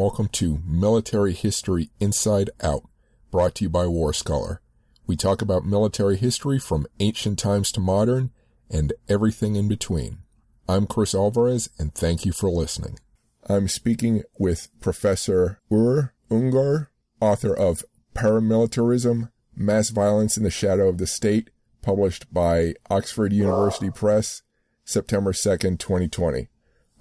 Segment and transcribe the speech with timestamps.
[0.00, 2.84] welcome to Military History Inside Out,
[3.30, 4.62] brought to you by War Scholar.
[5.06, 8.30] We talk about military history from ancient times to modern
[8.70, 10.20] and everything in between.
[10.66, 12.98] I'm Chris Alvarez and thank you for listening.
[13.46, 16.86] I'm speaking with Professor Ugur Ungor,
[17.20, 21.50] author of Paramilitarism, Mass Violence in the Shadow of the State,
[21.82, 24.40] published by Oxford University Press,
[24.82, 26.48] September 2nd, 2020.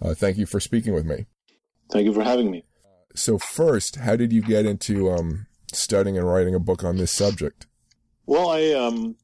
[0.02, 1.28] Uh, thank you for speaking with me.
[1.90, 2.66] Thank you for having me.
[3.16, 7.12] So first, how did you get into um, studying and writing a book on this
[7.12, 7.68] subject?
[8.26, 9.16] Well, I um,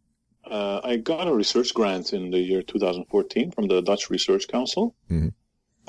[0.50, 4.96] uh, I got a research grant in the year 2014 from the Dutch Research Council,
[5.10, 5.30] mm-hmm.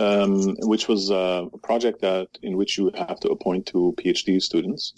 [0.02, 4.40] um, which was uh, a project that in which you have to appoint two PhD
[4.40, 4.92] students,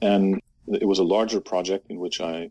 [0.00, 2.50] and it was a larger project in which I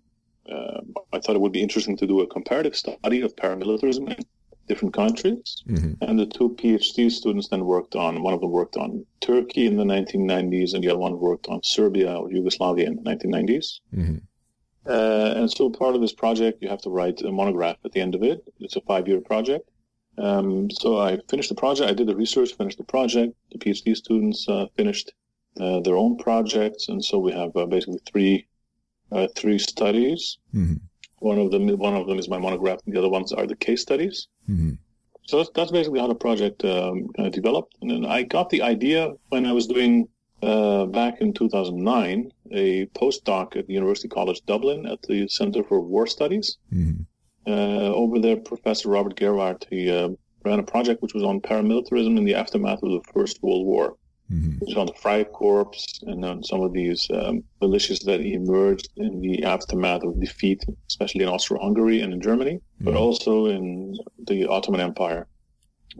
[0.51, 0.81] uh,
[1.13, 4.25] I thought it would be interesting to do a comparative study of paramilitarism in
[4.69, 5.63] different countries.
[5.67, 5.93] Mm-hmm.
[6.01, 9.75] And the two PhD students then worked on, one of them worked on Turkey in
[9.75, 13.79] the 1990s, and the other one worked on Serbia or Yugoslavia in the 1990s.
[13.93, 14.17] Mm-hmm.
[14.85, 17.99] Uh, and so part of this project, you have to write a monograph at the
[17.99, 18.41] end of it.
[18.59, 19.69] It's a five year project.
[20.17, 21.89] Um, so I finished the project.
[21.89, 23.33] I did the research, finished the project.
[23.51, 25.11] The PhD students uh, finished
[25.59, 26.89] uh, their own projects.
[26.89, 28.47] And so we have uh, basically three
[29.11, 30.37] uh, three studies.
[30.53, 30.75] Mm-hmm.
[31.19, 33.55] One of them, one of them is my monograph, and the other ones are the
[33.55, 34.27] case studies.
[34.49, 34.73] Mm-hmm.
[35.25, 37.75] So that's, that's, basically how the project um, kind of developed.
[37.81, 40.07] And then I got the idea when I was doing
[40.41, 45.81] uh, back in 2009 a postdoc at the University College Dublin at the Center for
[45.81, 46.57] War Studies.
[46.73, 47.03] Mm-hmm.
[47.45, 50.09] Uh, over there, Professor Robert Gerwarth he uh,
[50.43, 53.95] ran a project which was on paramilitarism in the aftermath of the First World War
[54.31, 54.77] mm-hmm.
[54.79, 60.03] on the Freikorps and on some of these um, militias that emerged in the aftermath
[60.03, 62.85] of defeat, especially in Austro-Hungary and in Germany, mm-hmm.
[62.85, 63.95] but also in
[64.27, 65.27] the Ottoman Empire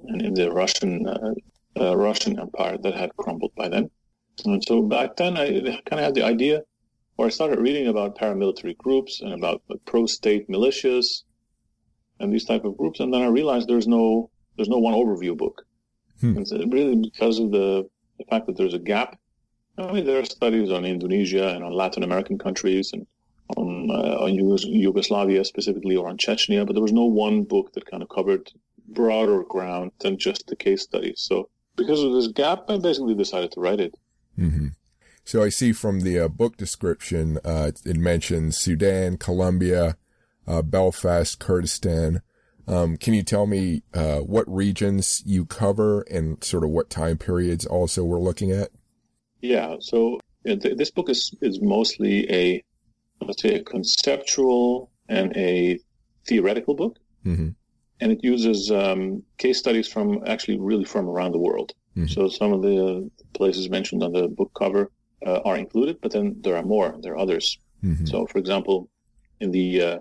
[0.07, 1.34] and in the Russian uh,
[1.79, 3.90] uh, Russian Empire that had crumbled by then.
[4.46, 6.61] And so back then, I kind of had the idea,
[7.17, 11.23] or I started reading about paramilitary groups and about like, pro-state militias
[12.19, 15.38] and these type of groups, and then I realized there's no there's no one overview
[15.38, 15.66] book.
[16.19, 16.38] Hmm.
[16.38, 19.18] And so really because of the the fact that there's a gap.
[19.78, 23.07] I mean, there are studies on Indonesia and on Latin American countries and
[23.56, 27.90] on, uh, on Yugoslavia specifically or on Chechnya, but there was no one book that
[27.90, 28.52] kind of covered
[28.90, 31.22] broader ground than just the case studies.
[31.22, 33.96] So because of this gap, I basically decided to write it.
[34.38, 34.68] Mm-hmm.
[35.24, 39.96] So I see from the uh, book description, uh, it mentions Sudan, Colombia,
[40.47, 42.22] uh, Belfast, Kurdistan.
[42.69, 47.18] Um, can you tell me uh, what regions you cover and sort of what time
[47.18, 48.69] periods also we're looking at?
[49.41, 52.63] Yeah, so th- this book is is mostly a
[53.22, 55.79] let's say a conceptual and a
[56.28, 57.50] theoretical book, mm-hmm.
[58.00, 61.74] and it uses um, case studies from actually really from around the world.
[61.97, 62.08] Mm-hmm.
[62.08, 64.91] So some of the places mentioned on the book cover
[65.25, 66.96] uh, are included, but then there are more.
[67.02, 67.58] There are others.
[67.84, 68.06] Mm-hmm.
[68.06, 68.90] So, for example,
[69.40, 70.00] in the uh,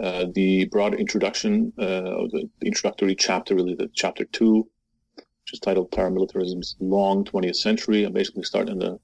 [0.00, 4.66] uh, the broad introduction, uh, the, introductory chapter, really the chapter two,
[5.16, 8.06] which is titled Paramilitarism's Long 20th Century.
[8.06, 8.98] I basically start in the,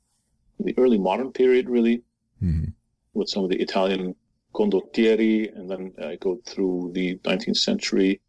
[0.59, 2.03] in the early modern period, really,
[2.43, 2.71] mm-hmm.
[3.13, 4.15] with some of the Italian
[4.55, 8.23] condottieri, and then I go through the 19th century,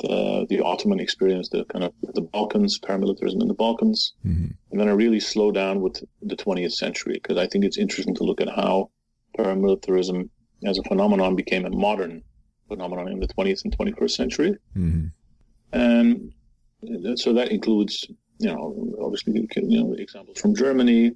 [0.00, 4.14] the, the Ottoman experience, the kind of the Balkans, paramilitarism in the Balkans.
[4.24, 4.52] Mm-hmm.
[4.70, 8.14] And then I really slow down with the 20th century because I think it's interesting
[8.14, 8.90] to look at how
[9.38, 10.30] paramilitarism
[10.64, 12.22] as a phenomenon became a modern
[12.68, 14.56] phenomenon in the 20th and 21st century.
[14.76, 15.06] Mm-hmm.
[15.72, 16.32] And
[17.18, 18.06] so that includes,
[18.38, 21.12] you know, obviously, you know, examples from Germany,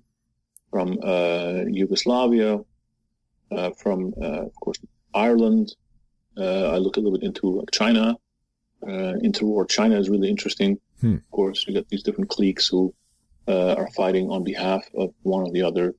[0.71, 2.61] from uh, Yugoslavia,
[3.51, 4.79] uh, from, uh, of course,
[5.15, 5.75] Ireland.
[6.37, 8.17] Uh, I look a little bit into China.
[8.83, 10.79] Uh, interwar China is really interesting.
[11.01, 11.15] Hmm.
[11.15, 12.95] Of course, you get these different cliques who
[13.49, 15.95] uh, are fighting on behalf of one or the other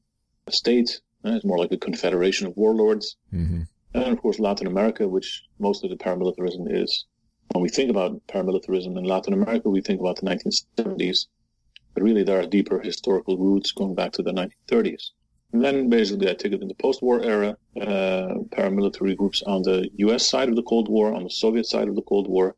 [0.50, 1.02] state.
[1.26, 3.18] Uh, it's more like a confederation of warlords.
[3.34, 3.62] Mm-hmm.
[3.94, 7.06] And of course, Latin America, which most of the paramilitarism is.
[7.54, 11.28] When we think about paramilitarism in Latin America, we think about the 1970s.
[11.94, 15.12] But really, there are deeper historical roots going back to the 1930s.
[15.52, 19.90] And then basically, I take it in the post-war era, uh, paramilitary groups on the
[19.98, 20.26] U.S.
[20.26, 22.56] side of the Cold War, on the Soviet side of the Cold War,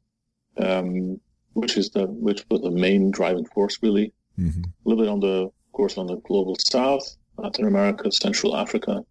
[0.58, 1.20] um,
[1.54, 4.14] which is the which was the main driving force, really.
[4.40, 4.62] Mm-hmm.
[4.64, 9.04] A little bit on the, of course, on the global South, Latin America, Central Africa.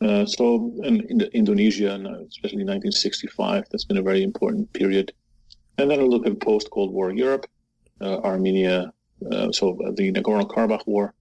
[0.00, 5.12] Uh, so, in, in Indonesia, and uh, especially 1965, that's been a very important period.
[5.78, 7.46] And then I look at post Cold War Europe,
[8.00, 8.92] uh, Armenia,
[9.30, 11.14] uh, so the Nagorno Karabakh War,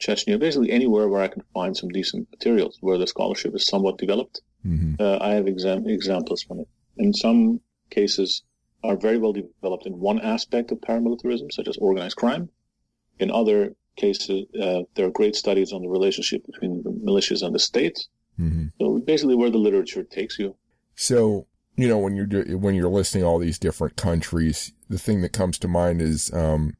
[0.00, 3.98] Chechnya, basically anywhere where I can find some decent materials where the scholarship is somewhat
[3.98, 4.42] developed.
[4.66, 5.00] Mm-hmm.
[5.00, 6.68] Uh, I have exam- examples from it.
[6.98, 7.60] In some
[7.90, 8.42] cases,
[8.86, 12.48] are very well developed in one aspect of paramilitarism, such as organized crime.
[13.18, 14.46] In other cases.
[14.60, 18.06] Uh, there are great studies on the relationship between the militias and the state.
[18.38, 18.66] Mm-hmm.
[18.80, 20.56] So basically, where the literature takes you.
[20.94, 21.46] So
[21.76, 25.58] you know, when you're when you're listing all these different countries, the thing that comes
[25.58, 26.76] to mind is um,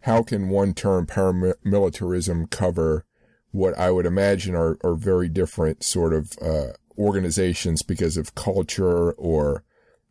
[0.00, 3.04] how can one term paramilitarism cover
[3.50, 9.12] what I would imagine are, are very different sort of uh, organizations because of culture
[9.12, 9.64] or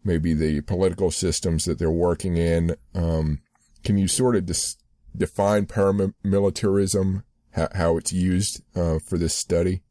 [0.04, 2.76] maybe the political systems that they're working in.
[2.96, 3.40] Um,
[3.84, 4.78] can you sort of dis-
[5.18, 9.82] define paramilitarism, how, how it's used uh, for this study?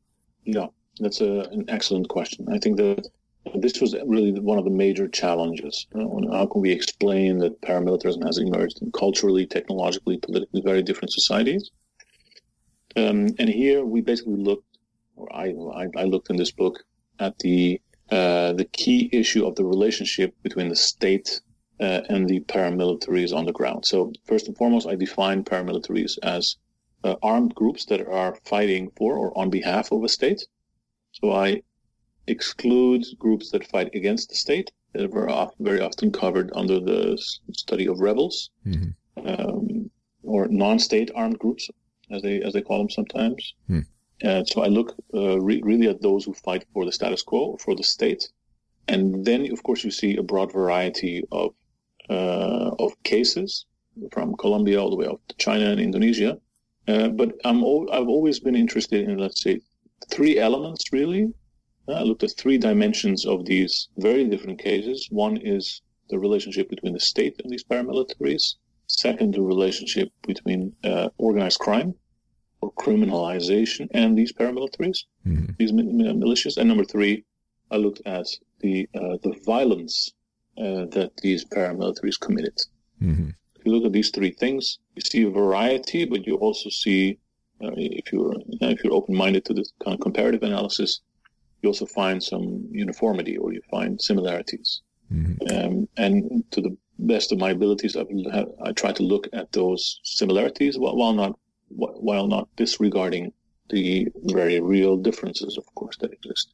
[0.45, 2.47] No, that's a, an excellent question.
[2.51, 3.09] I think that
[3.55, 5.87] this was really one of the major challenges.
[5.95, 11.71] How can we explain that paramilitarism has emerged in culturally, technologically, politically very different societies?
[12.97, 14.79] Um, and here we basically looked,
[15.17, 16.83] or I, I, I looked in this book
[17.19, 17.81] at the
[18.11, 21.41] uh, the key issue of the relationship between the state
[21.81, 23.85] uh, and the paramilitaries on the ground.
[23.87, 26.57] So first and foremost, I define paramilitaries as
[27.05, 30.47] uh, armed groups that are fighting for or on behalf of a state.
[31.13, 31.63] So I
[32.27, 37.19] exclude groups that fight against the state that are very often covered under the
[37.53, 39.27] study of rebels mm-hmm.
[39.27, 39.91] um,
[40.23, 41.69] or non-state armed groups,
[42.11, 43.55] as they as they call them sometimes.
[43.71, 43.87] Mm.
[44.23, 47.59] And so I look uh, re- really at those who fight for the status quo,
[47.59, 48.29] for the state,
[48.89, 51.55] and then of course you see a broad variety of
[52.15, 53.67] of cases
[54.13, 56.39] from Colombia all the way up to China and Indonesia.
[56.89, 59.61] Uh, but I'm o- I've always been interested in let's say
[60.11, 61.33] three elements really.
[61.89, 65.07] I looked at three dimensions of these very different cases.
[65.11, 68.55] One is the relationship between the state and these paramilitaries.
[68.89, 71.95] Second, the relationship between uh, organized crime
[72.61, 75.53] or criminalization and these paramilitaries, mm-hmm.
[75.59, 76.57] these militias.
[76.57, 77.25] And number three,
[77.71, 78.27] I looked at
[78.61, 80.13] the uh, the violence
[80.59, 82.57] uh, that these paramilitaries committed.
[83.03, 83.31] Mm-hmm.
[83.57, 87.19] If you look at these three things, you see a variety, but you also see,
[87.63, 91.01] uh, if you're if you're open minded to this kind of comparative analysis,
[91.63, 94.83] you also find some uniformity or you find similarities.
[95.13, 95.57] Mm-hmm.
[95.57, 98.09] Um, and to the best of my abilities, I've,
[98.65, 101.39] I try to look at those similarities while, while not
[101.69, 103.33] while not disregarding
[103.71, 106.53] the very real differences, of course, that exist.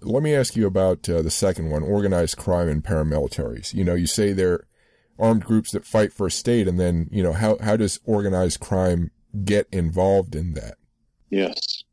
[0.00, 3.74] Let me ask you about uh, the second one: organized crime and paramilitaries.
[3.74, 4.66] You know, you say they're
[5.18, 8.60] armed groups that fight for a state, and then you know how how does organized
[8.60, 9.10] crime
[9.44, 10.76] get involved in that?
[11.30, 11.84] Yes,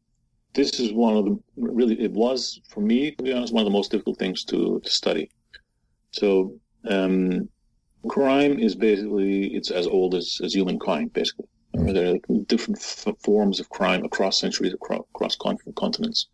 [0.54, 3.66] this is one of the really it was for me to be honest one of
[3.66, 5.30] the most difficult things to to study.
[6.12, 6.56] So
[6.88, 7.50] um,
[8.08, 11.48] crime is basically it's as old as as humankind basically.
[11.74, 16.28] There are different f- forms of crime across centuries, across, across continents.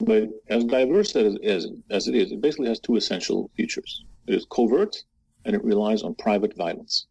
[0.00, 4.04] But as diverse as, as, as it is, it basically has two essential features.
[4.26, 4.96] It is covert
[5.44, 7.06] and it relies on private violence.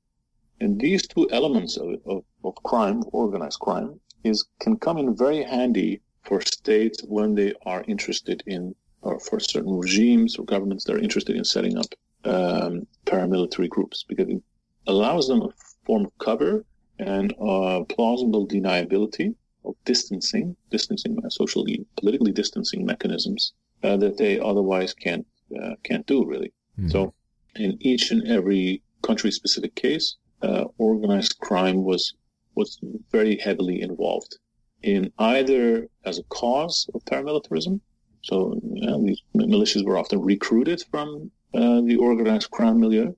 [0.59, 5.44] And these two elements of, of, of crime, organized crime, is can come in very
[5.44, 10.95] handy for states when they are interested in, or for certain regimes or governments that
[10.95, 11.86] are interested in setting up
[12.25, 14.41] um, paramilitary groups, because it
[14.88, 15.50] allows them a
[15.86, 16.65] form of cover
[17.00, 19.33] and uh, plausible deniability
[19.66, 23.54] of distancing, distancing, uh, socially, politically distancing mechanisms
[23.84, 25.25] uh, that they otherwise can't
[25.62, 26.54] uh, can't do really.
[26.78, 26.89] Mm-hmm.
[26.89, 27.13] So,
[27.56, 32.13] in each and every country-specific case, uh, organized crime was
[32.56, 32.80] was
[33.12, 34.38] very heavily involved
[34.82, 37.80] in either as a cause of paramilitarism.
[38.22, 43.13] So, you know, these militias were often recruited from uh, the organized crime milieu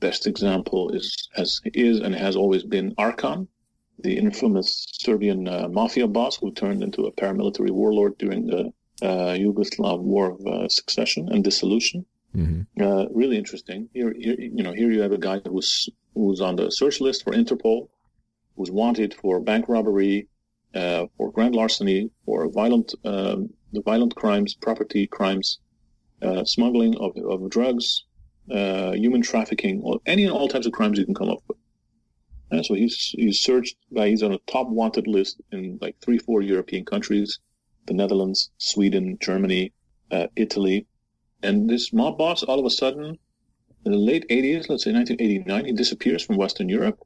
[0.00, 3.46] best example is has is and has always been Arkan,
[4.02, 9.34] the infamous Serbian uh, mafia boss who turned into a paramilitary warlord during the uh,
[9.34, 12.04] Yugoslav War of uh, Succession and Dissolution.
[12.36, 12.82] Mm-hmm.
[12.82, 13.88] Uh, really interesting.
[13.92, 17.24] Here, here, you know, here you have a guy who's who's on the search list
[17.24, 17.88] for Interpol,
[18.56, 20.28] who's wanted for bank robbery,
[20.74, 25.58] uh, for grand larceny, for violent um, the violent crimes, property crimes,
[26.22, 28.04] uh, smuggling of, of drugs,
[28.50, 31.56] uh, human trafficking, or any and all types of crimes you can come up with.
[32.50, 36.18] And so he's he's searched by he's on a top wanted list in like three
[36.18, 37.38] four European countries,
[37.86, 39.72] the Netherlands, Sweden, Germany,
[40.10, 40.86] uh, Italy,
[41.42, 43.18] and this mob boss all of a sudden,
[43.84, 46.98] in the late 80s, let's say 1989, he disappears from Western Europe.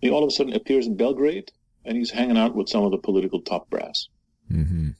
[0.00, 1.52] He all of a sudden appears in Belgrade,
[1.84, 4.08] and he's hanging out with some of the political top brass.
[4.50, 4.90] Mm-hmm.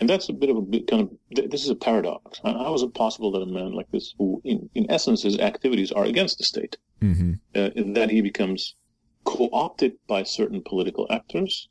[0.00, 2.40] And that's a bit of a bit kind of, this is a paradox.
[2.42, 5.92] How is it possible that a man like this, who in, in essence his activities
[5.92, 7.34] are against the state, mm-hmm.
[7.54, 8.76] uh, that he becomes
[9.24, 11.68] co-opted by certain political actors,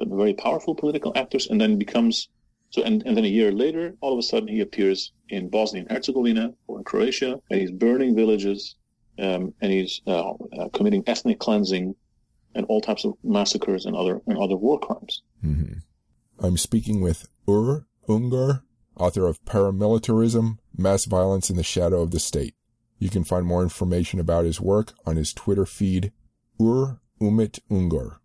[0.00, 2.28] very powerful political actors, and then becomes,
[2.70, 5.82] so, and, and then a year later, all of a sudden he appears in Bosnia
[5.82, 8.76] and Herzegovina or in Croatia, and he's burning villages,
[9.18, 11.94] um, and he's uh, uh, committing ethnic cleansing,
[12.54, 15.22] and all types of massacres and other and other war crimes.
[15.44, 15.74] Mm-hmm.
[16.44, 18.62] I'm speaking with Ugur Ungor,
[18.96, 22.54] author of Paramilitarism: Mass Violence in the Shadow of the State.
[22.98, 26.12] You can find more information about his work on his Twitter feed,
[26.60, 28.16] Ugur Umit Ungor,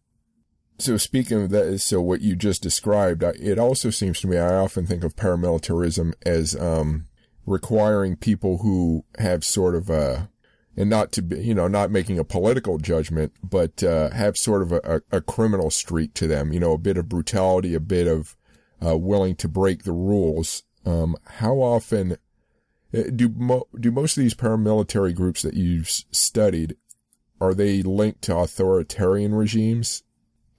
[0.78, 4.54] So speaking of that, so what you just described, it also seems to me, I
[4.54, 7.08] often think of paramilitarism as, um,
[7.44, 10.30] requiring people who have sort of a,
[10.76, 14.62] and not to be, you know, not making a political judgment, but uh, have sort
[14.62, 18.06] of a, a, criminal streak to them, you know, a bit of brutality, a bit
[18.06, 18.36] of
[18.84, 20.64] uh, willing to break the rules.
[20.84, 22.18] Um, how often
[22.94, 26.76] uh, do mo- do most of these paramilitary groups that you've studied
[27.40, 30.02] are they linked to authoritarian regimes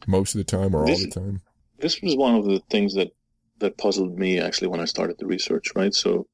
[0.05, 1.41] most of the time or this, all the time?
[1.79, 3.11] This was one of the things that
[3.59, 5.67] that puzzled me actually when I started the research.
[5.75, 6.27] Right, so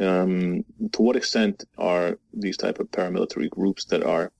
[0.00, 4.32] um, to what extent are these type of paramilitary groups that are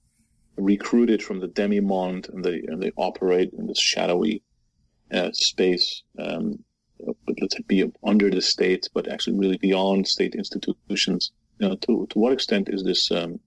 [0.56, 4.42] recruited from the demi-monde and they and they operate in this shadowy
[5.12, 6.58] uh, space, um,
[6.98, 11.32] but let's be under the state, but actually really beyond state institutions.
[11.58, 13.40] You know, to to what extent is this, um,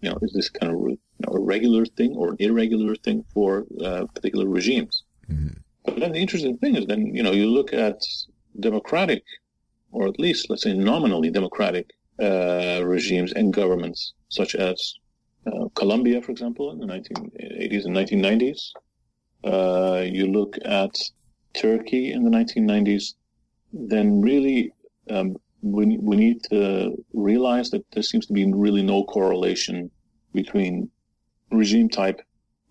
[0.00, 3.24] you know, is this kind of you know, a regular thing or an irregular thing
[3.34, 5.04] for uh, particular regimes?
[5.30, 5.58] Mm-hmm.
[5.84, 8.00] But then the interesting thing is, then you know, you look at
[8.58, 9.24] democratic
[9.92, 14.94] or at least, let's say, nominally democratic uh, regimes and governments, such as
[15.46, 18.60] uh, Colombia, for example, in the 1980s and 1990s.
[19.44, 20.94] Uh, you look at
[21.54, 23.14] Turkey in the 1990s,
[23.72, 24.72] then really
[25.10, 29.90] um, we, we need to realize that there seems to be really no correlation
[30.32, 30.90] between
[31.50, 32.20] regime type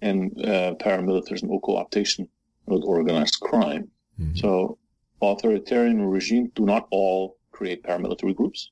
[0.01, 2.28] and uh, paramilitarism or co-optation
[2.66, 3.88] with organized crime.
[4.20, 4.36] Mm-hmm.
[4.36, 4.78] So
[5.22, 8.72] authoritarian regimes do not all create paramilitary groups.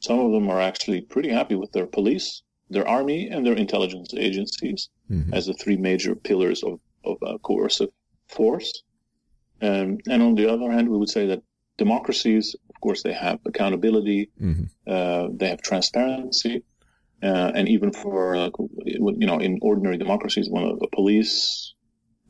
[0.00, 4.14] Some of them are actually pretty happy with their police, their army, and their intelligence
[4.16, 5.34] agencies mm-hmm.
[5.34, 7.90] as the three major pillars of, of uh, coercive
[8.28, 8.82] force.
[9.60, 11.42] Um, and on the other hand, we would say that
[11.76, 14.64] democracies, of course, they have accountability, mm-hmm.
[14.86, 16.62] uh, they have transparency,
[17.22, 18.50] uh, and even for uh,
[18.84, 21.74] you know, in ordinary democracies, when a police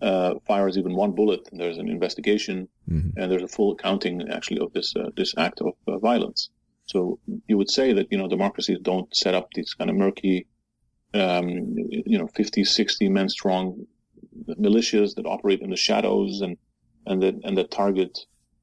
[0.03, 3.19] uh, fires even one bullet, and there's an investigation, mm-hmm.
[3.19, 6.51] and there's a full accounting actually of this uh, this act of uh, violence.
[6.87, 10.47] So you would say that you know democracies don't set up these kind of murky,
[11.15, 11.49] um,
[11.89, 13.87] you know, 50, 60 men strong
[14.49, 16.57] militias that operate in the shadows and
[17.07, 18.19] and that and that target,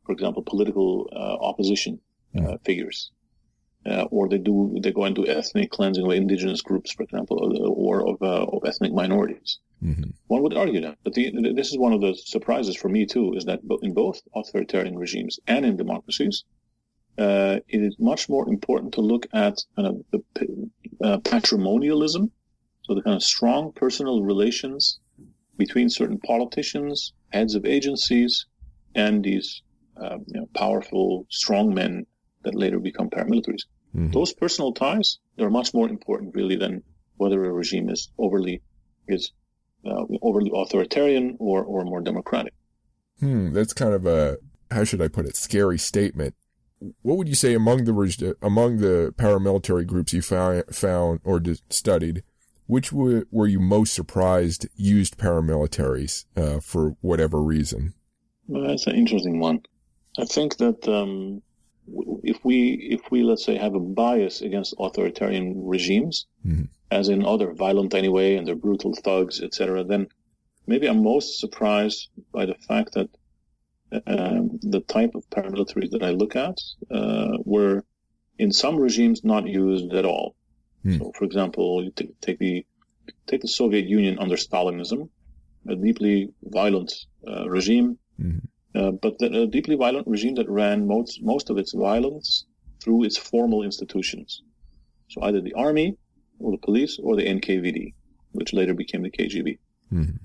[0.06, 2.00] for example, political uh, opposition
[2.36, 2.56] mm-hmm.
[2.64, 3.12] figures.
[3.86, 8.02] Uh, or they do they go into ethnic cleansing of indigenous groups, for example, or,
[8.02, 9.60] or of, uh, of ethnic minorities.
[9.84, 10.10] Mm-hmm.
[10.28, 13.34] One would argue that, but the, this is one of the surprises for me too,
[13.34, 16.44] is that in both authoritarian regimes and in democracies,
[17.18, 20.70] uh, it is much more important to look at kind of the
[21.04, 22.32] uh, patrimonialism,
[22.84, 25.00] so the kind of strong personal relations
[25.58, 28.46] between certain politicians, heads of agencies,
[28.96, 29.62] and these
[30.02, 32.06] uh, you know, powerful, strong men
[32.44, 33.66] that later become paramilitaries.
[33.96, 34.12] Mm-hmm.
[34.12, 36.84] Those personal ties, they're much more important really than
[37.18, 38.62] whether a regime is overly
[39.08, 39.32] is
[39.86, 42.54] uh, overly authoritarian or, or more democratic.
[43.20, 44.38] Hmm, that's kind of a
[44.72, 46.36] how should I put it scary statement.
[47.02, 52.24] What would you say among the among the paramilitary groups you found found or studied?
[52.68, 57.94] Which were, were you most surprised used paramilitaries uh, for whatever reason?
[58.48, 59.62] Well, that's an interesting one.
[60.20, 61.42] I think that um,
[62.24, 66.64] if we if we let's say have a bias against authoritarian regimes, mm-hmm.
[66.92, 70.08] as in other violent anyway and they're brutal thugs, etc., then
[70.66, 73.10] maybe I'm most surprised by the fact that
[74.06, 76.58] um, the type of paramilitaries that I look at
[76.92, 77.84] uh, were
[78.38, 80.36] in some regimes not used at all.
[80.86, 81.00] Mm.
[81.00, 82.66] So, for example, you t- take the
[83.28, 85.10] take the Soviet Union under Stalinism,
[85.68, 86.94] a deeply violent
[87.28, 87.98] uh, regime.
[88.20, 88.46] Mm-hmm
[88.78, 92.46] uh, but the, a deeply violent regime that ran most, most of its violence
[92.82, 94.44] through its formal institutions.
[95.10, 95.98] So either the army
[96.40, 97.94] or the police or the NKVD,
[98.34, 99.58] which later became the KGB.
[99.92, 100.18] Mm-hmm.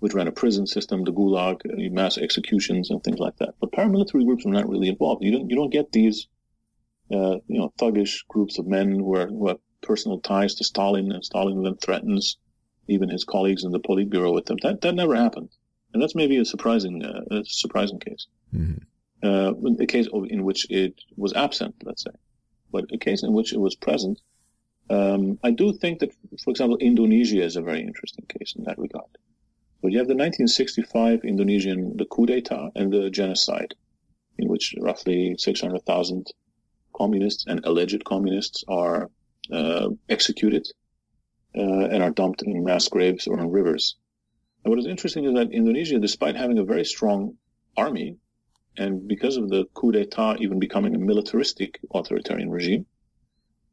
[0.00, 3.54] which ran a prison system, the Gulag, uh, mass executions, and things like that.
[3.60, 5.24] But paramilitary groups were not really involved.
[5.24, 6.28] You don't you don't get these,
[7.10, 11.10] uh, you know, thuggish groups of men who, are, who have personal ties to Stalin,
[11.10, 12.36] and Stalin then threatens
[12.88, 14.58] even his colleagues in the Politburo with them.
[14.62, 15.48] That that never happened,
[15.92, 18.26] and that's maybe a surprising uh, a surprising case.
[18.54, 18.78] Mm-hmm.
[19.20, 22.12] Uh, a case in which it was absent, let's say,
[22.70, 24.20] but a case in which it was present.
[24.90, 28.78] Um, I do think that, for example, Indonesia is a very interesting case in that
[28.78, 29.10] regard.
[29.82, 33.74] But you have the 1965 Indonesian, the coup d'etat and the genocide,
[34.38, 36.26] in which roughly 600,000
[36.94, 39.10] communists and alleged communists are
[39.52, 40.66] uh, executed
[41.56, 43.96] uh, and are dumped in mass graves or in rivers.
[44.68, 47.38] And what is interesting is that Indonesia, despite having a very strong
[47.78, 48.18] army,
[48.76, 52.84] and because of the coup d'etat even becoming a militaristic authoritarian regime,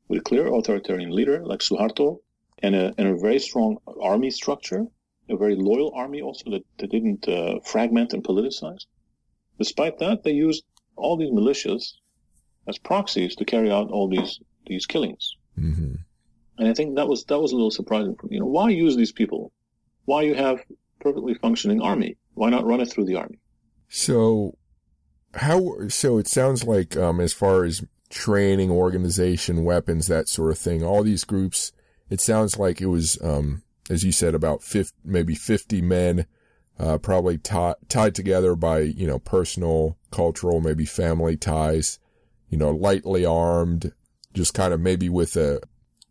[0.08, 2.22] with a clear authoritarian leader like Suharto,
[2.60, 4.88] and a, and a very strong army structure,
[5.28, 8.86] a very loyal army also that, that didn't uh, fragment and politicize.
[9.58, 10.64] Despite that, they used
[10.96, 11.96] all these militias
[12.70, 15.36] as proxies to carry out all these these killings.
[15.60, 15.96] Mm-hmm.
[16.58, 18.36] And I think that was that was a little surprising for me.
[18.36, 19.52] You know, why use these people?
[20.06, 20.64] Why you have
[21.06, 22.18] perfectly functioning army?
[22.34, 23.40] Why not run it through the army?
[23.88, 24.58] So,
[25.36, 25.88] how?
[25.88, 30.84] So it sounds like, um, as far as training, organization, weapons, that sort of thing,
[30.84, 31.72] all these groups.
[32.10, 36.26] It sounds like it was, um, as you said, about 50, maybe 50 men,
[36.80, 42.00] uh, probably t- tied together by, you know, personal, cultural, maybe family ties,
[42.50, 43.92] you know, lightly armed,
[44.34, 45.62] just kind of maybe with a,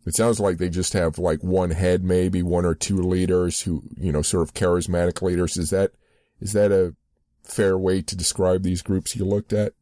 [0.05, 3.83] it sounds like they just have like one head, maybe one or two leaders who,
[3.97, 5.57] you know, sort of charismatic leaders.
[5.57, 5.91] Is that,
[6.39, 6.95] is that a
[7.43, 9.73] fair way to describe these groups you looked at?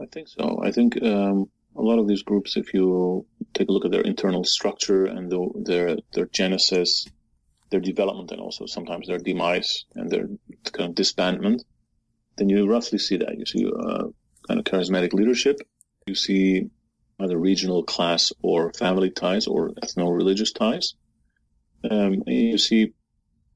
[0.00, 0.60] I think so.
[0.62, 4.02] I think um, a lot of these groups, if you take a look at their
[4.02, 7.06] internal structure and the, their their genesis,
[7.70, 10.26] their development, and also sometimes their demise and their
[10.72, 11.60] kind of disbandment,
[12.36, 13.38] then you roughly see that.
[13.38, 14.04] You see uh,
[14.48, 15.60] kind of charismatic leadership.
[16.06, 16.70] You see
[17.20, 20.94] either regional class or family ties or ethno-religious ties.
[21.88, 22.92] Um, you see,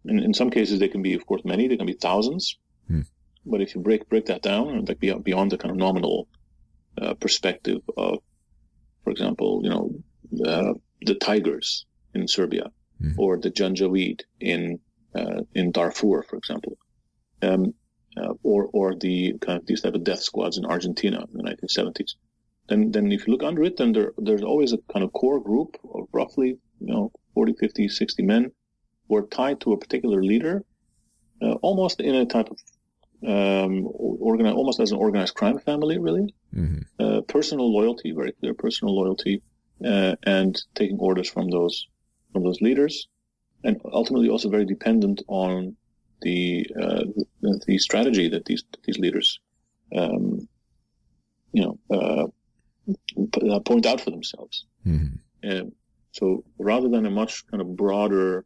[0.05, 1.69] in, in, some cases, they can be, of course, many.
[1.69, 2.59] They can be thousands.
[2.89, 3.03] Hmm.
[3.45, 6.29] But if you break break that down, like beyond, beyond the kind of nominal
[7.01, 8.19] uh, perspective of,
[9.05, 9.91] for example, you know,
[10.45, 13.13] uh, the tigers in Serbia hmm.
[13.17, 14.81] or the Janjaweed in
[15.15, 16.77] uh, in Darfur, for example,
[17.43, 17.75] um,
[18.17, 21.45] uh, or or the kind of these type of death squads in Argentina in the
[21.45, 22.15] 1970s
[22.69, 25.41] then then if you look under it, then there there's always a kind of core
[25.41, 28.53] group of roughly you know 40, 50, 60 men
[29.09, 30.65] who are tied to a particular leader,
[31.43, 32.59] uh, almost in a type of
[33.27, 36.35] um, organized, almost as an organized crime family, really.
[36.55, 36.81] Mm-hmm.
[36.99, 39.43] Uh, personal loyalty, very clear personal loyalty,
[39.85, 41.89] uh, and taking orders from those
[42.33, 43.09] from those leaders,
[43.65, 45.77] and ultimately also very dependent on
[46.23, 47.05] the uh,
[47.43, 49.41] the, the, strategy that these these leaders,
[49.95, 50.49] um,
[51.53, 52.33] you know,
[53.51, 54.67] uh, point out for themselves.
[54.87, 55.17] Mm-hmm.
[55.43, 55.73] And
[56.13, 58.45] so rather than a much kind of broader,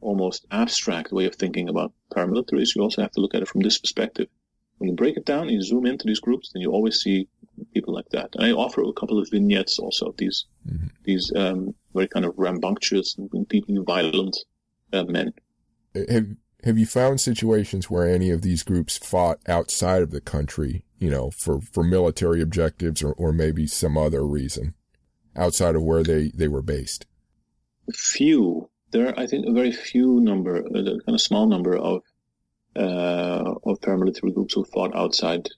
[0.00, 3.62] almost abstract way of thinking about paramilitaries, you also have to look at it from
[3.62, 4.28] this perspective.
[4.78, 7.28] When you break it down, you zoom into these groups, then you always see
[7.72, 8.28] people like that.
[8.34, 10.88] And I offer a couple of vignettes also of these mm-hmm.
[11.04, 14.36] these um, very kind of rambunctious and deeply violent
[14.92, 15.32] uh, men.
[15.94, 16.26] Have
[16.66, 21.10] Have you found situations where any of these groups fought outside of the country you
[21.10, 24.74] know, for, for military objectives or, or maybe some other reason
[25.34, 27.06] outside of where they, they were based?
[27.92, 28.70] Few.
[28.90, 32.02] There are, I think, a very few number, a kind of small number of,
[32.74, 35.48] uh, of paramilitary groups who fought outside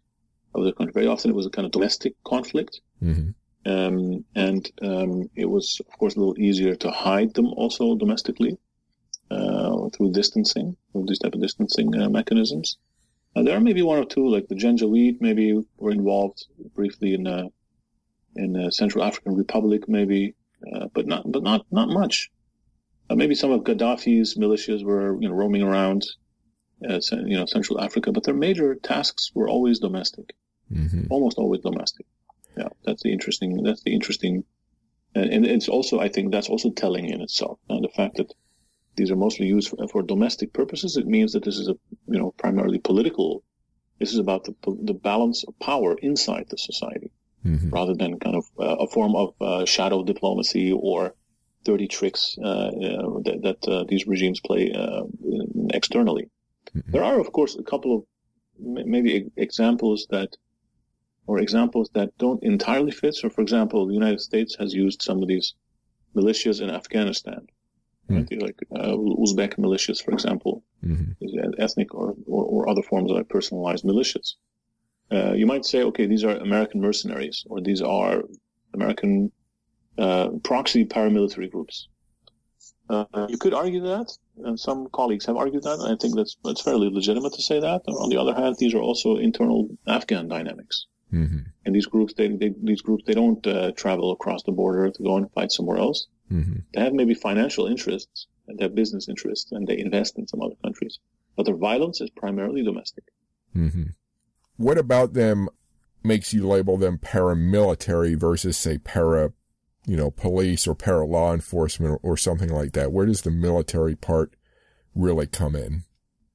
[0.55, 0.93] of the country.
[0.93, 2.81] Very often it was a kind of domestic conflict.
[3.03, 3.31] Mm-hmm.
[3.71, 8.59] Um, and um, it was, of course, a little easier to hide them also domestically
[9.31, 12.79] uh, through distancing, through these type of distancing uh, mechanisms.
[13.37, 17.27] Uh, there are maybe one or two, like the Janjaweed, maybe were involved briefly in
[17.27, 17.49] uh,
[18.37, 20.35] in the Central African Republic, maybe,
[20.73, 22.31] uh, but not but not not much.
[23.11, 26.05] Uh, maybe some of Gaddafi's militias were you know roaming around,
[26.89, 30.35] uh, you know Central Africa, but their major tasks were always domestic,
[30.73, 31.07] mm-hmm.
[31.11, 32.07] almost always domestic.
[32.57, 33.63] Yeah, that's the interesting.
[33.63, 34.45] That's the interesting,
[35.15, 37.59] and, and it's also I think that's also telling in itself.
[37.71, 38.33] Uh, the fact that
[38.99, 41.77] these are mostly used for, for, domestic purposes, it means that this is a
[42.13, 43.43] you know primarily political.
[44.01, 44.55] This is about the
[44.91, 47.11] the balance of power inside the society,
[47.47, 47.71] mm-hmm.
[47.71, 51.15] rather than kind of uh, a form of uh, shadow diplomacy or
[51.65, 55.05] dirty tricks uh, uh that, that uh, these regimes play uh,
[55.81, 56.27] externally.
[56.75, 56.93] Mm-hmm.
[56.93, 58.01] There are, of course, a couple of
[58.59, 60.31] maybe examples that
[61.27, 63.15] or examples that don't entirely fit.
[63.15, 65.55] So, for example, the United States has used some of these
[66.17, 67.47] militias in Afghanistan
[68.09, 68.43] right?
[68.43, 71.13] like uh, Uzbek militias, for example, mm-hmm.
[71.59, 74.35] ethnic or, or, or, other forms of like personalized militias.
[75.11, 78.23] Uh, you might say, okay, these are American mercenaries, or these are
[78.75, 79.33] American
[79.99, 81.89] uh, proxy paramilitary groups.
[82.91, 84.11] Uh, you could argue that,
[84.45, 85.81] and some colleagues have argued that.
[85.81, 87.83] I think that's that's fairly legitimate to say that.
[87.87, 90.87] On the other hand, these are also internal Afghan dynamics.
[91.13, 91.39] Mm-hmm.
[91.65, 95.03] And these groups, they, they, these groups, they don't uh, travel across the border to
[95.03, 96.07] go and fight somewhere else.
[96.33, 96.61] Mm-hmm.
[96.75, 100.41] They have maybe financial interests and they have business interests, and they invest in some
[100.41, 100.99] other countries.
[101.37, 103.05] But their violence is primarily domestic.
[103.55, 103.91] Mm-hmm.
[104.57, 105.49] What about them
[106.03, 109.33] makes you label them paramilitary versus, say, para
[109.87, 112.93] you know, police or para law enforcement or, or something like that?
[112.93, 114.35] Where does the military part
[114.95, 115.85] really come in?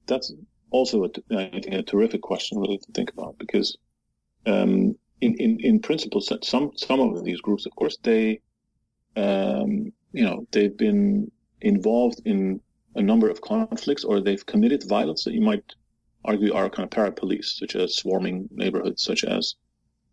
[0.07, 0.33] That's
[0.71, 3.77] also, a, I think, a terrific question really to think about because,
[4.47, 8.41] um, in, in, in principle, some, some of these groups, of course, they,
[9.15, 12.61] um, you know, they've been involved in
[12.95, 15.63] a number of conflicts or they've committed violence that you might
[16.25, 19.55] argue are kind of para police, such as swarming neighborhoods, such as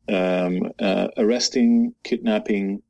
[0.09, 2.83] um, uh, arresting, kidnapping,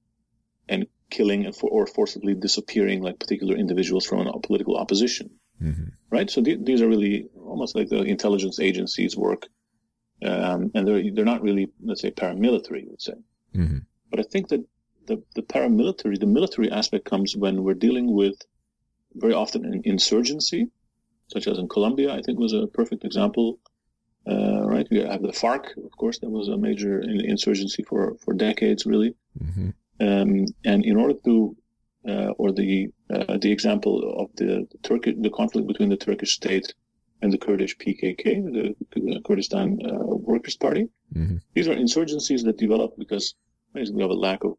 [0.68, 5.30] and killing and for, or forcibly disappearing like particular individuals from a political opposition.
[5.62, 5.88] Mm-hmm.
[6.08, 6.30] Right.
[6.30, 9.46] So th- these are really almost like the intelligence agencies work.
[10.24, 13.14] Um, and they're, they're not really, let's say, paramilitary, you would say.
[13.54, 13.78] Mm-hmm.
[14.10, 14.64] But I think that
[15.10, 18.36] the, the paramilitary, the military aspect comes when we're dealing with
[19.14, 20.68] very often an insurgency,
[21.26, 23.58] such as in Colombia, I think was a perfect example.
[24.32, 24.86] Uh, right.
[24.90, 27.00] We have the FARC, of course, that was a major
[27.34, 29.14] insurgency for, for decades, really.
[29.42, 29.70] Mm-hmm.
[30.06, 30.30] Um,
[30.64, 31.56] and in order to,
[32.08, 36.32] uh, or the uh, the example of the, the Turkish, the conflict between the Turkish
[36.34, 36.72] state
[37.20, 38.24] and the Kurdish PKK,
[38.94, 39.98] the Kurdistan uh,
[40.30, 40.84] Workers' Party.
[41.14, 41.38] Mm-hmm.
[41.54, 43.34] These are insurgencies that develop because
[43.74, 44.52] basically we have a lack of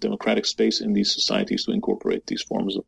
[0.00, 2.84] democratic space in these societies to incorporate these forms of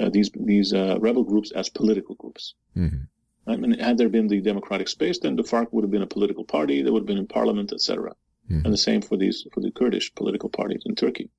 [0.00, 2.54] uh, these these uh, rebel groups as political groups.
[2.76, 3.50] Mm-hmm.
[3.50, 6.06] I mean, had there been the democratic space, then the FARC would have been a
[6.06, 6.82] political party.
[6.82, 8.14] They would have been in parliament, etc.
[8.50, 8.64] Mm-hmm.
[8.64, 11.30] And the same for these for the Kurdish political parties in Turkey.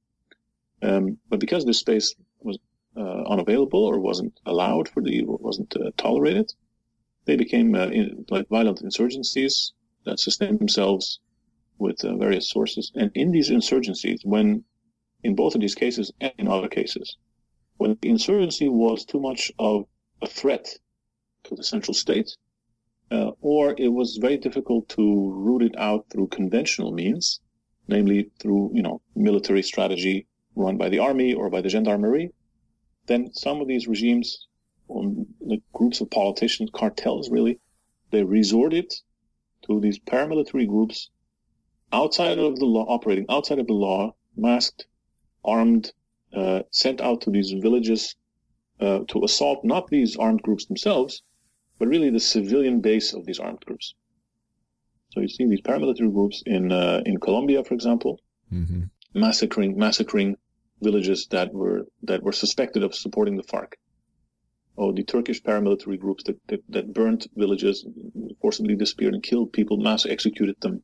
[0.82, 2.58] Um, but because this space was
[2.98, 6.52] uh, unavailable or wasn't allowed for the wasn't uh, tolerated,
[7.26, 9.72] they became uh, in, like violent insurgencies
[10.06, 11.20] that sustained themselves
[11.80, 12.92] with uh, various sources.
[12.96, 14.64] And in these insurgencies, when
[15.24, 17.18] in both of these cases and in other cases,
[17.78, 19.86] when the insurgency was too much of
[20.22, 20.68] a threat
[21.46, 22.36] to the central state,
[23.12, 27.40] uh, or it was very difficult to root it out through conventional means,
[27.88, 32.32] namely through, you know, military strategy run by the army or by the gendarmerie,
[33.08, 34.48] then some of these regimes,
[34.94, 37.60] um, the groups of politicians, cartels really,
[38.12, 38.94] they resorted
[39.66, 41.10] to these paramilitary groups
[41.92, 44.88] outside of the law, operating outside of the law, masked,
[45.44, 45.92] armed,
[46.34, 48.16] uh, sent out to these villages
[48.80, 51.24] uh, to assault not these armed groups themselves,
[51.78, 53.96] but really the civilian base of these armed groups.
[55.10, 58.20] So you see these paramilitary groups in uh, in Colombia, for example,
[58.54, 58.84] mm-hmm.
[59.14, 60.38] massacring massacring
[60.82, 63.74] villages that were that were suspected of supporting the FARC.
[64.78, 67.86] Oh, the Turkish paramilitary groups that, that, that burnt villages,
[68.40, 70.82] forcibly disappeared and killed people, mass executed them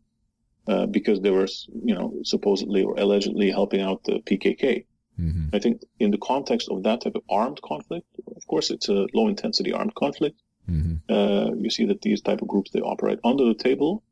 [0.68, 1.48] uh, because they were,
[1.84, 4.86] you know, supposedly or allegedly helping out the PKK.
[5.20, 5.56] Mm-hmm.
[5.56, 9.08] I think in the context of that type of armed conflict, of course, it's a
[9.14, 10.42] low intensity armed conflict.
[10.70, 10.96] Mm-hmm.
[11.14, 14.04] Uh, you see that these type of groups they operate under the table,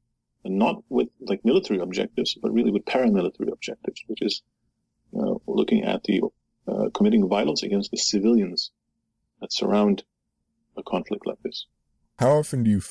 [0.45, 4.43] and not with like military objectives, but really with paramilitary objectives, which is
[5.17, 6.21] uh, looking at the
[6.67, 8.71] uh, committing violence against the civilians
[9.41, 10.03] that surround
[10.77, 11.65] a conflict like this.
[12.19, 12.81] How often do you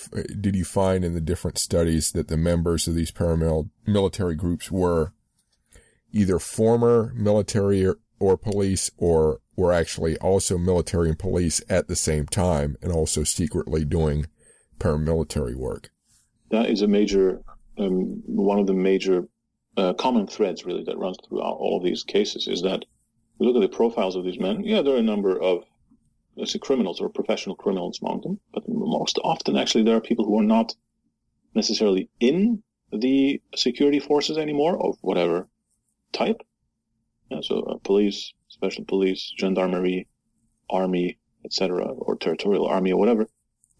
[0.41, 5.13] did you find in the different studies that the members of these paramilitary groups were
[6.13, 11.97] either former military or, or police or were actually also military and police at the
[11.97, 14.27] same time and also secretly doing
[14.79, 15.91] paramilitary work.
[16.51, 17.43] That is a major,
[17.79, 19.29] um, one of the major
[19.77, 22.85] uh, common threads really that runs throughout all of these cases is that
[23.39, 24.63] we look at the profiles of these men.
[24.65, 25.65] Yeah, there are a number of,
[26.37, 30.39] let's criminals or professional criminals among them, but most often actually there are people who
[30.39, 30.75] are not
[31.55, 35.49] necessarily in the security forces anymore of whatever
[36.13, 36.41] type.
[37.31, 40.07] Yeah, so uh, police, special police, gendarmerie,
[40.71, 43.27] army, etc., or territorial army or whatever.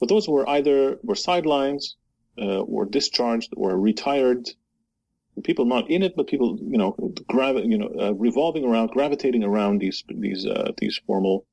[0.01, 1.97] But those who were either were sidelines,
[2.41, 4.49] uh, were discharged, were retired.
[5.45, 6.93] People not in it, but people, you know,
[7.27, 11.47] gravi- you know, uh, revolving around, gravitating around these these uh, these formal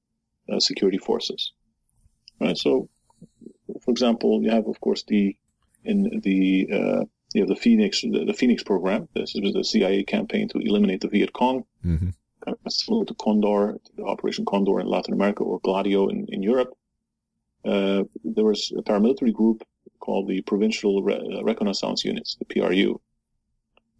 [0.51, 1.53] uh, security forces.
[2.39, 2.57] Right.
[2.57, 2.89] So,
[3.81, 5.35] for example, you have, of course, the
[5.83, 9.07] in the uh, you know the Phoenix the, the, Phoenix program.
[9.13, 11.65] This was the CIA campaign to eliminate the Viet Cong.
[11.85, 12.09] Mm-hmm
[12.67, 16.73] similar to Condor, Operation Condor in Latin America, or Gladio in, in Europe.
[17.65, 19.63] Uh, there was a paramilitary group
[19.99, 23.01] called the Provincial Re- uh, Reconnaissance Units, the PRU.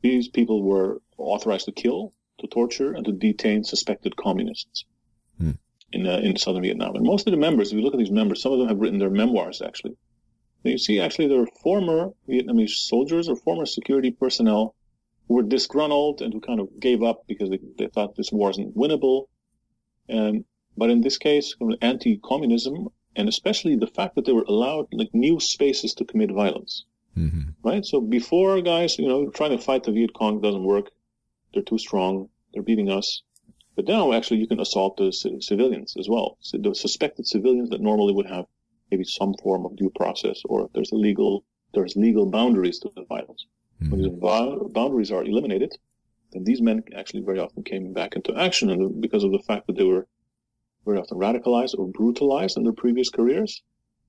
[0.01, 4.85] These people were authorized to kill, to torture, and to detain suspected communists
[5.37, 5.51] hmm.
[5.91, 6.95] In uh, in southern Vietnam.
[6.95, 8.79] And most of the members, if you look at these members, some of them have
[8.79, 9.95] written their memoirs actually.
[10.63, 14.75] And you see, actually, there were former Vietnamese soldiers or former security personnel
[15.27, 18.49] who were disgruntled and who kind of gave up because they, they thought this war
[18.49, 19.27] wasn't winnable.
[20.07, 25.13] And but in this case, anti-communism and especially the fact that they were allowed like
[25.13, 26.85] new spaces to commit violence.
[27.17, 27.49] Mm-hmm.
[27.63, 27.85] Right.
[27.85, 30.91] So before, guys, you know, trying to fight the Viet Cong doesn't work.
[31.53, 32.29] They're too strong.
[32.53, 33.23] They're beating us.
[33.79, 36.37] But now, actually, you can assault the c- civilians as well.
[36.41, 38.45] So the suspected civilians that normally would have
[38.91, 42.89] maybe some form of due process, or if there's a legal, there's legal boundaries to
[42.93, 43.45] the violence.
[43.81, 43.89] Mm-hmm.
[43.89, 45.77] When these va- boundaries are eliminated,
[46.33, 49.67] then these men actually very often came back into action, and because of the fact
[49.67, 50.09] that they were
[50.83, 53.63] very often radicalized or brutalized in their previous careers,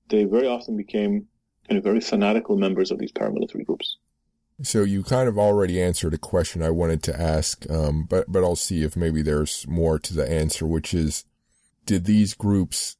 [0.09, 1.29] they very often became
[1.69, 3.95] kind of very fanatical members of these paramilitary groups.
[4.63, 8.43] So you kind of already answered a question I wanted to ask, um, but but
[8.43, 11.25] I'll see if maybe there's more to the answer, which is,
[11.85, 12.97] did these groups,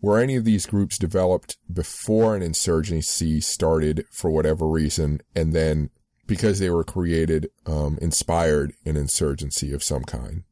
[0.00, 5.90] were any of these groups developed before an insurgency started for whatever reason, and then
[6.26, 10.44] because they were created, um, inspired an insurgency of some kind?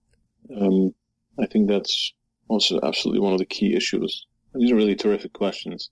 [0.60, 0.94] Um,
[1.38, 2.12] I think that's
[2.48, 4.26] also absolutely one of the key issues.
[4.54, 5.90] These are really terrific questions.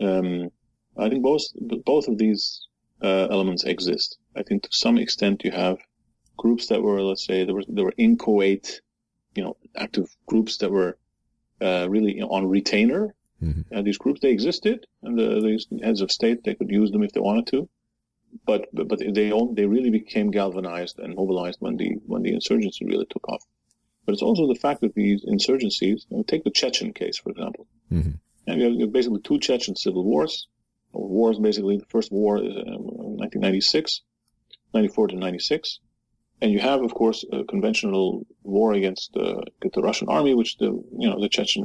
[0.00, 0.48] Um,
[0.96, 1.42] I think both
[1.84, 2.66] both of these
[3.02, 4.18] uh, elements exist.
[4.36, 5.78] I think to some extent you have
[6.36, 8.80] groups that were, let's say, there were there were inchoate,
[9.34, 10.98] you know, active groups that were
[11.60, 13.14] uh, really on retainer.
[13.42, 13.74] Mm-hmm.
[13.74, 17.02] And these groups they existed, and the, these heads of state they could use them
[17.02, 17.68] if they wanted to.
[18.46, 22.84] But but, they all, they really became galvanized and mobilized when the when the insurgency
[22.86, 23.42] really took off.
[24.06, 27.30] But it's also the fact that these insurgencies, you know, take the Chechen case, for
[27.30, 27.66] example.
[27.92, 28.12] Mm-hmm.
[28.46, 30.48] And you have, you have, basically two Chechen civil wars,
[30.92, 31.78] wars basically.
[31.78, 34.02] The first war is um, 1996,
[34.74, 35.80] 94 to 96.
[36.40, 40.56] And you have, of course, a conventional war against, uh, against the Russian army, which
[40.58, 41.64] the, you know, the Chechen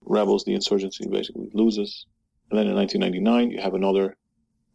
[0.00, 2.06] rebels, the insurgency basically loses.
[2.50, 4.16] And then in 1999, you have another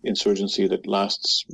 [0.03, 1.45] insurgency that lasts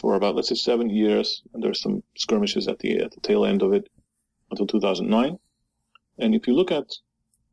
[0.00, 1.42] for about, let's say, seven years.
[1.52, 3.88] And there's some skirmishes at the, at the tail end of it
[4.50, 5.38] until 2009.
[6.18, 6.86] And if you look at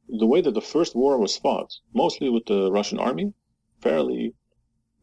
[0.08, 3.34] the way that the first war was fought, mostly with the Russian army,
[3.82, 4.34] fairly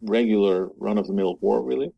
[0.02, 1.90] regular run of the mill war, really.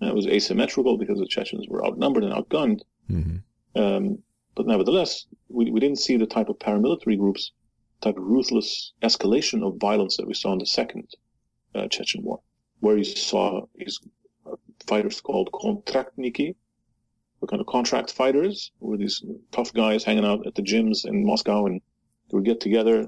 [0.00, 2.80] And it was asymmetrical because the Chechens were outnumbered and outgunned.
[3.10, 3.80] Mm-hmm.
[3.80, 4.18] Um,
[4.54, 7.52] but nevertheless, we, we didn't see the type of paramilitary groups,
[8.00, 11.08] type of ruthless escalation of violence that we saw in the second
[11.74, 12.40] uh, Chechen war,
[12.80, 14.00] where you saw these
[14.86, 16.56] fighters called kontraktniki,
[17.40, 21.24] were kind of contract fighters, were these tough guys hanging out at the gyms in
[21.24, 21.80] Moscow, and
[22.30, 23.06] they would get together,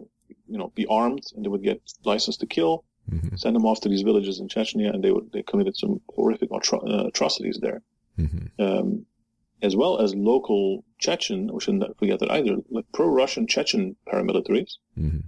[0.49, 3.37] you know, be armed, and they would get license to kill, mm-hmm.
[3.37, 6.51] send them off to these villages in Chechnya, and they would they committed some horrific
[6.51, 7.83] atro- uh, atrocities there,
[8.19, 8.63] mm-hmm.
[8.63, 9.07] um,
[9.63, 11.51] as well as local Chechen.
[11.53, 14.75] We shouldn't forget that either, like pro-Russian Chechen paramilitaries.
[14.99, 15.21] Mm-hmm.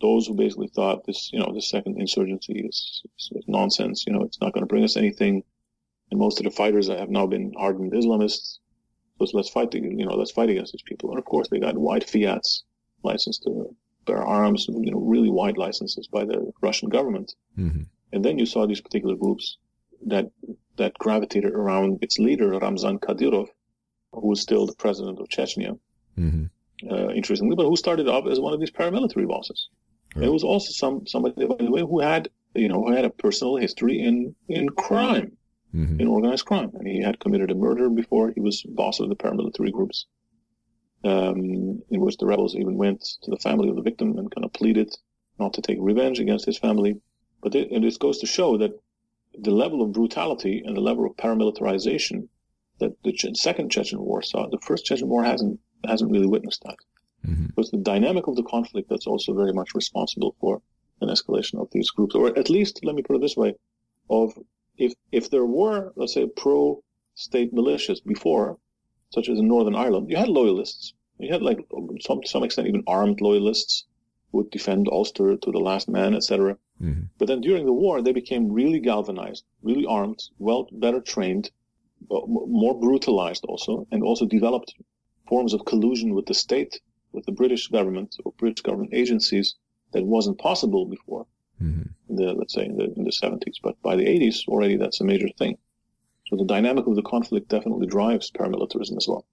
[0.00, 4.04] Those who basically thought this, you know, this second insurgency is, is, is nonsense.
[4.04, 5.44] You know, it's not going to bring us anything
[6.12, 8.58] and most of the fighters have now been hardened Islamists.
[9.18, 11.08] So let's fight, the, you know, let's fight against these people.
[11.08, 12.64] And of course, they got wide fiats,
[13.02, 17.34] license to bear arms, you know, really wide licenses by the Russian government.
[17.58, 17.82] Mm-hmm.
[18.12, 19.58] And then you saw these particular groups
[20.06, 20.30] that
[20.76, 23.48] that gravitated around its leader, Ramzan Kadyrov,
[24.12, 25.78] who was still the president of Chechnya.
[26.18, 26.44] Mm-hmm.
[26.90, 29.68] Uh, interestingly, but who started off as one of these paramilitary bosses.
[30.16, 30.26] Right.
[30.26, 33.10] It was also some somebody, by the way, who had you know who had a
[33.10, 35.36] personal history in in crime
[35.74, 36.00] mm-hmm.
[36.00, 36.70] in organized crime.
[36.74, 40.06] And he had committed a murder before he was boss of the paramilitary groups,
[41.04, 44.44] um, in which the rebels even went to the family of the victim and kind
[44.44, 44.94] of pleaded
[45.38, 47.00] not to take revenge against his family.
[47.42, 48.72] But it, and this goes to show that
[49.38, 52.28] the level of brutality and the level of paramilitarization
[52.78, 56.76] that the second Chechen war saw, the first Chechen war hasn't hasn't really witnessed that.
[57.26, 57.46] Mm-hmm.
[57.56, 60.62] It's the dynamic of the conflict that's also very much responsible for
[61.00, 63.54] an escalation of these groups, or at least, let me put it this way,
[64.08, 64.38] of
[64.76, 68.58] if if there were, let's say, pro-state militias before,
[69.12, 70.94] such as in Northern Ireland, you had loyalists.
[71.18, 71.58] You had like
[72.00, 73.86] some to some extent even armed loyalists
[74.30, 76.56] who would defend Ulster to the last man, etc.
[76.82, 77.02] Mm-hmm.
[77.18, 81.50] But then during the war, they became really galvanized, really armed, well, better trained,
[82.10, 84.74] more brutalized also, and also developed
[85.28, 86.80] forms of collusion with the state,
[87.12, 89.54] with the British government or British government agencies
[89.92, 91.26] that wasn't possible before
[91.62, 91.88] mm-hmm.
[92.08, 93.56] in the let's say in the in the 70s.
[93.62, 95.58] But by the 80s, already that's a major thing.
[96.32, 99.26] So the dynamic of the conflict definitely drives paramilitarism as well.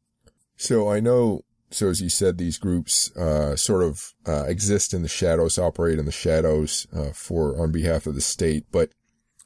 [0.57, 5.01] So I know, so as you said, these groups uh, sort of uh, exist in
[5.01, 8.65] the shadows, operate in the shadows uh, for on behalf of the state.
[8.69, 8.89] But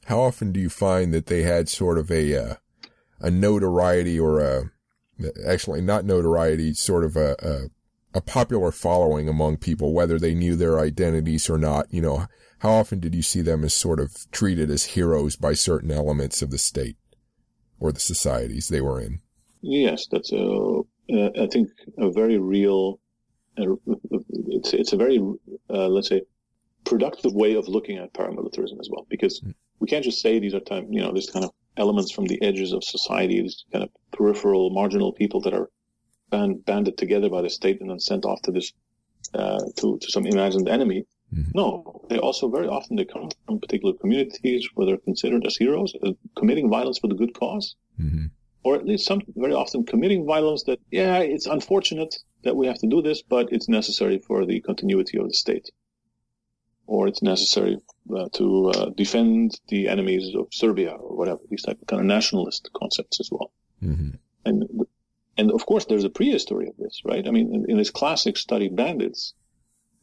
[0.06, 2.54] how often do you find that they had sort of a uh,
[3.20, 4.70] a notoriety or a
[5.46, 10.56] actually not notoriety, sort of a, a, a popular following among people, whether they knew
[10.56, 11.86] their identities or not?
[11.94, 12.26] You know,
[12.58, 16.42] how often did you see them as sort of treated as heroes by certain elements
[16.42, 16.96] of the state
[17.80, 19.20] or the societies they were in?
[19.62, 20.44] Yes, that's a,
[21.12, 23.00] uh, I think a very real,
[23.58, 23.74] uh,
[24.48, 25.18] it's, it's a very,
[25.70, 26.22] uh, let's say,
[26.84, 29.54] productive way of looking at paramilitarism as well, because mm.
[29.80, 32.40] we can't just say these are time, you know, this kind of elements from the
[32.42, 35.70] edges of society, these kind of peripheral, marginal people that are
[36.30, 38.72] band, banded together by the state and then sent off to this,
[39.34, 41.04] uh, to, to some imagined enemy.
[41.34, 41.50] Mm-hmm.
[41.54, 45.92] No, they also very often they come from particular communities where they're considered as heroes,
[46.02, 48.26] uh, committing violence for the good because mm-hmm.
[48.62, 52.78] or at least some very often committing violence that yeah, it's unfortunate that we have
[52.78, 55.70] to do this, but it's necessary for the continuity of the state,
[56.86, 57.78] or it's necessary
[58.16, 61.40] uh, to uh, defend the enemies of Serbia or whatever.
[61.50, 63.50] These type of kind of nationalist concepts as well,
[63.82, 64.10] mm-hmm.
[64.44, 64.86] and
[65.36, 67.26] and of course there's a prehistory of this, right?
[67.26, 69.34] I mean, in, in his classic study, Bandits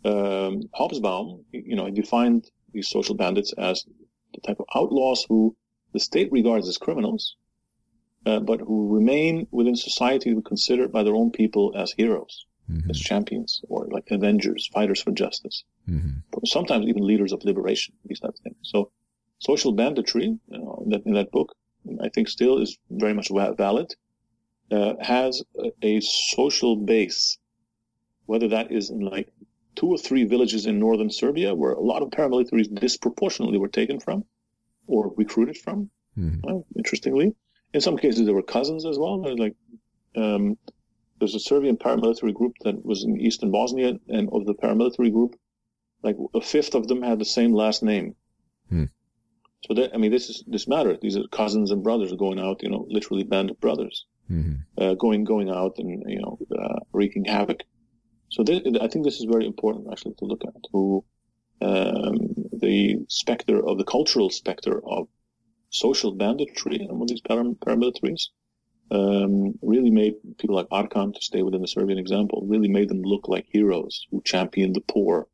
[0.04, 3.86] um, Hobsbawm, you know, defined these social bandits as
[4.34, 5.56] the type of outlaws who
[5.94, 7.36] the state regards as criminals,
[8.26, 12.46] uh, but who remain within society to be considered by their own people as heroes,
[12.70, 12.90] mm-hmm.
[12.90, 15.64] as champions, or like avengers, fighters for justice.
[15.90, 16.46] Mm-hmm.
[16.46, 18.58] Sometimes even leaders of liberation, these types of things.
[18.62, 18.92] So,
[19.40, 21.56] social banditry you know, in, that, in that book,
[22.02, 23.94] I think, still is very much valid.
[24.72, 27.38] Uh, has a, a social base,
[28.26, 29.28] whether that is in like
[29.76, 34.00] two or three villages in northern Serbia where a lot of paramilitaries disproportionately were taken
[34.00, 34.26] from
[34.88, 35.90] or recruited from.
[36.18, 36.60] Mm-hmm.
[36.76, 37.34] interestingly,
[37.74, 39.22] in some cases there were cousins as well.
[39.38, 39.56] like
[40.16, 40.58] um,
[41.20, 45.36] there's a Serbian paramilitary group that was in eastern Bosnia, and of the paramilitary group,
[46.04, 48.16] like a fifth of them had the same last name.
[48.72, 48.90] Mm.
[49.68, 50.98] So that I mean, this is this matter.
[51.00, 54.56] These are cousins and brothers going out, you know, literally band of brothers, mm-hmm.
[54.78, 57.62] uh, going going out and you know uh, wreaking havoc.
[58.32, 61.04] So this, I think this is very important actually to look at who
[61.62, 62.16] um,
[62.54, 65.08] the specter of the cultural specter of
[65.70, 68.30] social banditry among these param- paramilitaries
[68.90, 73.02] um, really made people like Arkan, to stay within the Serbian example, really made them
[73.02, 75.28] look like heroes who championed the poor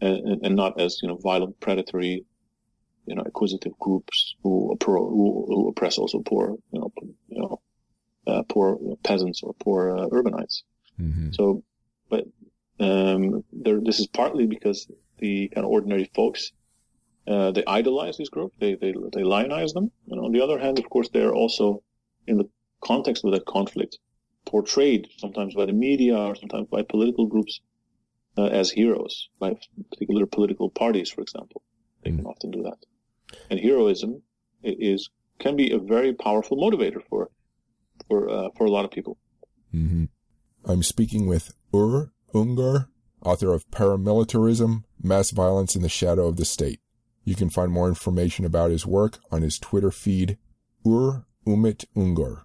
[0.00, 2.24] and, and not as, you know, violent, predatory,
[3.06, 6.92] you know, acquisitive groups who, who, who oppress also poor, you know,
[7.28, 7.60] you know,
[8.26, 10.62] uh, poor peasants or poor uh, urbanites.
[11.00, 11.32] Mm-hmm.
[11.32, 11.62] So
[12.08, 12.24] but
[12.80, 14.86] um, this is partly because
[15.18, 16.52] the kind of ordinary folks
[17.28, 20.78] uh, they idolize these groups, they, they they lionize them, and on the other hand,
[20.78, 21.82] of course, they're also
[22.26, 22.48] in the
[22.82, 23.98] context of that conflict
[24.46, 27.60] portrayed sometimes by the media or sometimes by political groups
[28.38, 29.54] uh, as heroes by
[29.90, 31.60] particular political parties, for example.
[32.02, 32.78] They can often do that,
[33.50, 34.22] and heroism
[34.62, 37.30] is can be a very powerful motivator for
[38.06, 39.18] for uh, for a lot of people.
[39.74, 40.04] Mm-hmm.
[40.70, 42.88] I'm speaking with Ugur Ungor,
[43.24, 46.80] author of Paramilitarism, Mass Violence in the Shadow of the State.
[47.24, 50.36] You can find more information about his work on his Twitter feed,
[50.84, 52.42] Ugur Umit Ungor,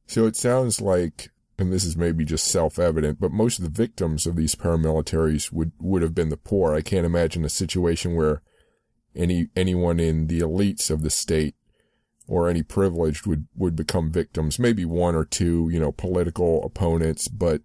[0.07, 1.31] So it sounds like
[1.63, 5.73] and this is maybe just self-evident, but most of the victims of these paramilitaries would,
[5.81, 6.75] would have been the poor.
[6.75, 8.43] I can't imagine a situation where
[9.17, 11.55] any, anyone in the elites of the state
[12.27, 14.59] or any privileged would, would become victims.
[14.59, 17.63] Maybe one or two, you know, political opponents, but,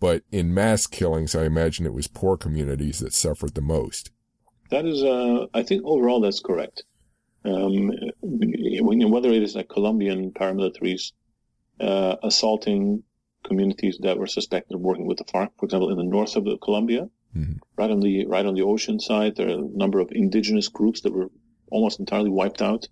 [0.00, 4.10] but in mass killings, I imagine it was poor communities that suffered the most.
[4.70, 6.84] That is, uh, I think overall that's correct.
[7.44, 7.92] Um,
[8.22, 11.12] whether it is like Colombian paramilitaries
[11.80, 13.04] uh, assaulting
[13.46, 15.50] communities that were suspected of working with the FARC.
[15.58, 17.54] For example, in the north of the Colombia, mm-hmm.
[17.76, 21.00] right on the right on the ocean side, there are a number of indigenous groups
[21.02, 21.30] that were
[21.70, 22.86] almost entirely wiped out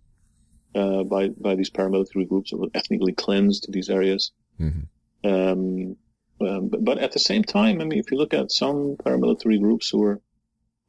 [0.74, 4.32] uh, by by these paramilitary groups, or ethnically cleansed these areas.
[4.60, 4.84] Mm-hmm.
[5.30, 5.96] Um,
[6.40, 9.60] um, but, but, at the same time, I mean, if you look at some paramilitary
[9.60, 10.20] groups who were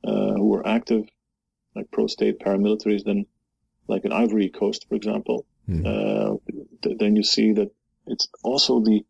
[0.04, 1.04] uh, who were active,
[1.76, 3.26] like pro-state paramilitaries, then
[3.88, 5.86] like in Ivory Coast, for example, mm-hmm.
[5.86, 6.38] uh,
[6.82, 7.70] th- then you see that
[8.08, 9.06] it's also the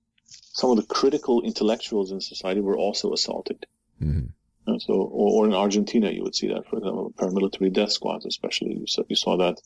[0.56, 3.66] some of the critical intellectuals in society were also assaulted.
[4.02, 4.28] Mm-hmm.
[4.68, 8.26] And so, or, or, in Argentina, you would see that, for example, paramilitary death squads,
[8.26, 8.74] especially.
[8.80, 9.62] You saw, you saw that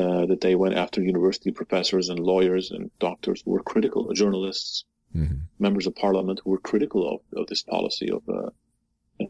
[0.00, 4.84] uh, that they went after university professors and lawyers and doctors who were critical, journalists,
[5.14, 5.38] mm-hmm.
[5.58, 8.50] members of parliament who were critical of, of this policy of uh,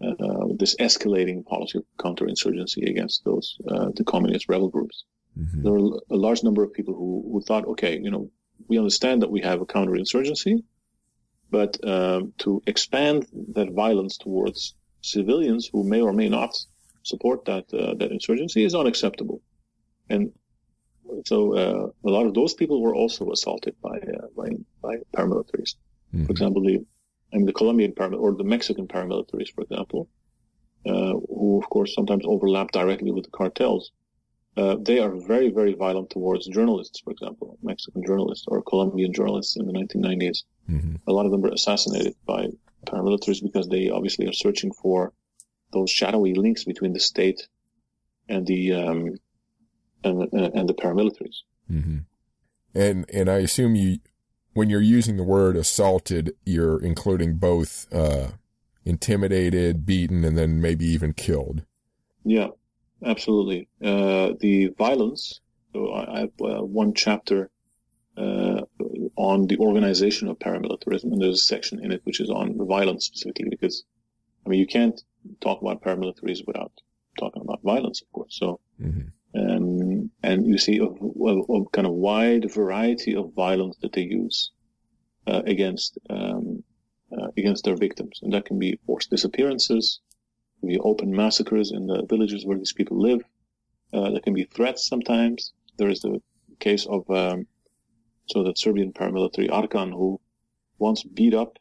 [0.05, 5.05] uh, this escalating policy of counterinsurgency against those uh, the communist rebel groups.
[5.39, 5.63] Mm-hmm.
[5.63, 8.31] There were a large number of people who, who thought, okay, you know,
[8.69, 10.63] we understand that we have a counterinsurgency,
[11.51, 16.57] but um, to expand that violence towards civilians who may or may not
[17.03, 19.41] support that uh, that insurgency is unacceptable.
[20.11, 20.33] And
[21.25, 24.49] so uh, a lot of those people were also assaulted by uh, by,
[24.83, 25.75] by paramilitaries.
[26.13, 26.27] Mm-hmm.
[26.27, 26.85] For example, the
[27.33, 30.09] I mean the Colombian paramilitaries or the Mexican paramilitaries, for example,
[30.87, 33.93] uh, who of course sometimes overlap directly with the cartels.
[34.57, 39.57] Uh, they are very, very violent towards journalists, for example, Mexican journalists or Colombian journalists
[39.57, 40.45] in the 1990s.
[40.71, 40.97] Mm-hmm.
[41.07, 42.49] A lot of them were assassinated by
[42.87, 45.13] paramilitaries because they obviously are searching for
[45.73, 47.49] those shadowy links between the state
[48.29, 49.19] and the um,
[50.03, 51.43] and, and the paramilitaries.
[51.71, 51.99] Mm-hmm.
[52.75, 53.99] And and I assume you,
[54.55, 58.29] when you're using the word assaulted, you're including both uh,
[58.85, 61.65] intimidated, beaten, and then maybe even killed.
[62.25, 62.49] Yeah,
[63.05, 63.69] absolutely.
[63.83, 65.41] Uh, the violence.
[65.73, 67.51] So I, have uh, one chapter
[68.17, 68.63] uh,
[69.17, 72.65] on the organization of paramilitarism, and there's a section in it which is on the
[72.65, 73.85] violence specifically, because
[74.45, 74.99] I mean you can't
[75.41, 76.73] talk about paramilitaries without
[77.19, 78.37] talking about violence, of course.
[78.39, 78.61] So.
[78.81, 79.09] Mm-hmm.
[79.35, 84.01] Um, and you see a, a, a, kind of wide variety of violence that they
[84.01, 84.51] use
[85.27, 86.63] uh, against um,
[87.13, 90.01] uh, against their victims, and that can be forced disappearances,
[90.65, 93.23] be open massacres in the villages where these people live.
[93.93, 95.53] Uh, there can be threats sometimes.
[95.79, 96.21] There is the
[96.59, 97.47] case of um,
[98.27, 100.21] so that Serbian paramilitary Arkan who
[100.79, 101.59] once beat up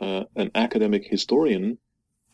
[0.00, 1.78] uh, an academic historian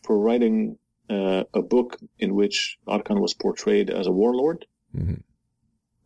[0.03, 0.79] for writing
[1.11, 4.67] uh, a book in which Arkan was portrayed as a warlord.
[4.97, 5.15] Mm-hmm.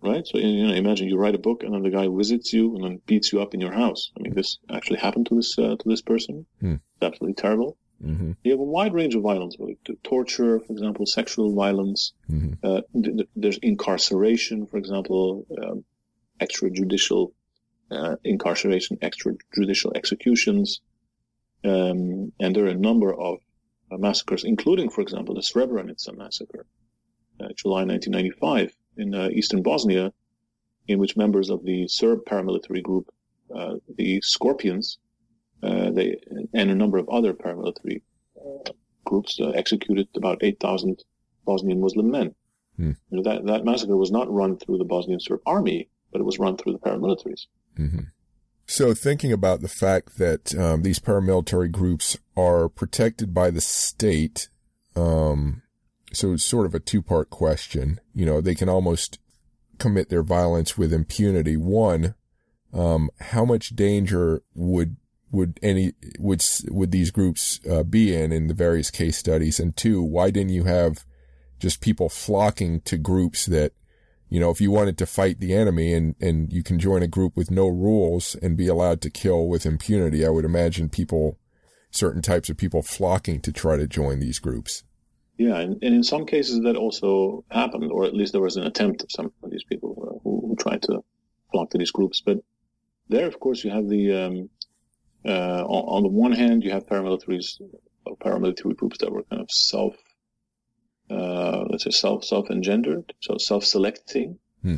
[0.03, 0.27] Right?
[0.27, 2.85] So, you know, imagine you write a book and then the guy visits you and
[2.85, 4.11] then beats you up in your house.
[4.17, 6.47] I mean, this actually happened to this, uh, to this person.
[6.63, 6.77] Mm.
[6.77, 7.77] It's absolutely terrible.
[8.05, 8.33] Mm-hmm.
[8.45, 12.13] You have a wide range of violence, like torture, for example, sexual violence.
[12.31, 12.55] Mm-hmm.
[12.65, 15.85] Uh, th- there's incarceration, for example, um,
[16.41, 17.33] extrajudicial
[17.91, 20.81] uh, incarceration, extrajudicial executions,
[21.65, 23.39] um, and there are a number of
[23.91, 26.67] uh, massacres, including, for example, the Srebrenica massacre,
[27.41, 30.13] uh, July 1995 in uh, eastern Bosnia,
[30.89, 33.11] in which members of the Serb paramilitary group,
[33.55, 34.99] uh, the Scorpions,
[35.63, 36.17] they
[36.53, 38.03] and a number of other paramilitary
[39.05, 41.03] groups executed about 8,000
[41.45, 42.35] Bosnian Muslim men.
[42.77, 42.93] Hmm.
[43.11, 46.25] You know, that that massacre was not run through the Bosnian Serb army, but it
[46.25, 47.47] was run through the paramilitaries.
[47.79, 48.05] Mm-hmm.
[48.67, 54.49] So, thinking about the fact that um, these paramilitary groups are protected by the state,
[54.95, 55.63] um,
[56.13, 58.01] so it's sort of a two part question.
[58.15, 59.19] You know, they can almost
[59.79, 61.57] commit their violence with impunity.
[61.57, 62.15] One,
[62.73, 64.97] um, how much danger would
[65.31, 69.61] would any would would these groups uh, be in in the various case studies?
[69.61, 71.05] And two, why didn't you have
[71.59, 73.73] just people flocking to groups that
[74.31, 77.09] you know, if you wanted to fight the enemy and, and you can join a
[77.09, 81.37] group with no rules and be allowed to kill with impunity, I would imagine people,
[81.91, 84.85] certain types of people flocking to try to join these groups.
[85.37, 88.67] Yeah, and, and in some cases that also happened, or at least there was an
[88.67, 91.03] attempt of some of these people who, who tried to
[91.51, 92.23] flock to these groups.
[92.25, 92.39] But
[93.09, 94.51] there, of course, you have the, um,
[95.25, 97.61] uh, on, on, the one hand, you have paramilitaries,
[98.23, 99.97] paramilitary groups that were kind of self
[101.11, 104.77] uh, let's say self self engendered, so self selecting, hmm.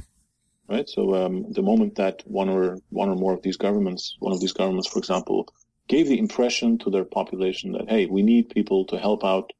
[0.68, 0.88] right?
[0.88, 4.40] So um, the moment that one or one or more of these governments, one of
[4.40, 5.46] these governments, for example,
[5.88, 9.52] gave the impression to their population that hey, we need people to help out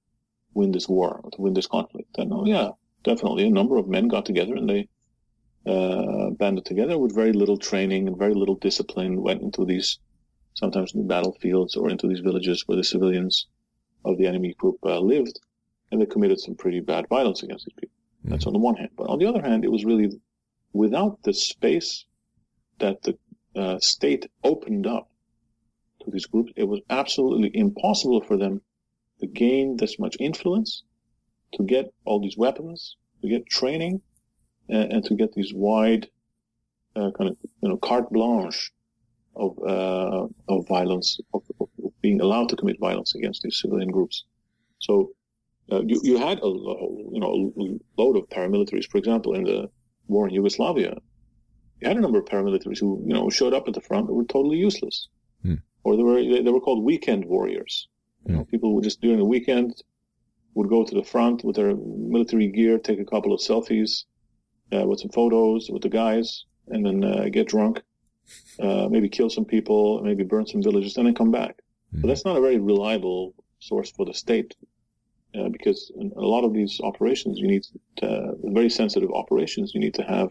[0.54, 2.70] win this war, to win this conflict, then oh yeah,
[3.04, 4.88] definitely a number of men got together and they
[5.66, 9.98] uh, banded together with very little training and very little discipline, went into these
[10.54, 13.46] sometimes in the battlefields or into these villages where the civilians
[14.04, 15.40] of the enemy group uh, lived
[15.90, 17.94] and they committed some pretty bad violence against these people.
[18.20, 18.30] Mm-hmm.
[18.30, 18.90] That's on the one hand.
[18.96, 20.10] But on the other hand, it was really
[20.72, 22.06] without the space
[22.78, 23.18] that the
[23.54, 25.08] uh, state opened up
[26.04, 28.60] to these groups, it was absolutely impossible for them
[29.20, 30.82] to gain this much influence,
[31.54, 34.00] to get all these weapons, to get training,
[34.68, 36.08] and, and to get these wide
[36.96, 38.72] uh, kind of you know carte blanche
[39.34, 41.68] of uh, of violence, of, of,
[42.02, 44.24] being allowed to commit violence against these civilian groups.
[44.80, 45.12] So
[45.70, 48.88] uh, you, you had a, you know a load of paramilitaries.
[48.90, 49.70] For example, in the
[50.08, 50.96] war in Yugoslavia,
[51.80, 54.14] you had a number of paramilitaries who you know showed up at the front but
[54.14, 55.08] were totally useless,
[55.42, 55.56] hmm.
[55.84, 57.88] or they were they, were called weekend warriors.
[58.26, 58.50] You know, hmm.
[58.50, 59.82] people would just during the weekend
[60.54, 64.04] would go to the front with their military gear, take a couple of selfies
[64.72, 67.82] uh, with some photos with the guys, and then uh, get drunk,
[68.60, 71.56] uh, maybe kill some people, maybe burn some villages, and then come back.
[71.56, 72.02] Mm-hmm.
[72.02, 74.54] But that's not a very reliable source for the state
[75.38, 77.64] uh, because in a lot of these operations, you need
[77.96, 80.30] to, very sensitive operations, you need to have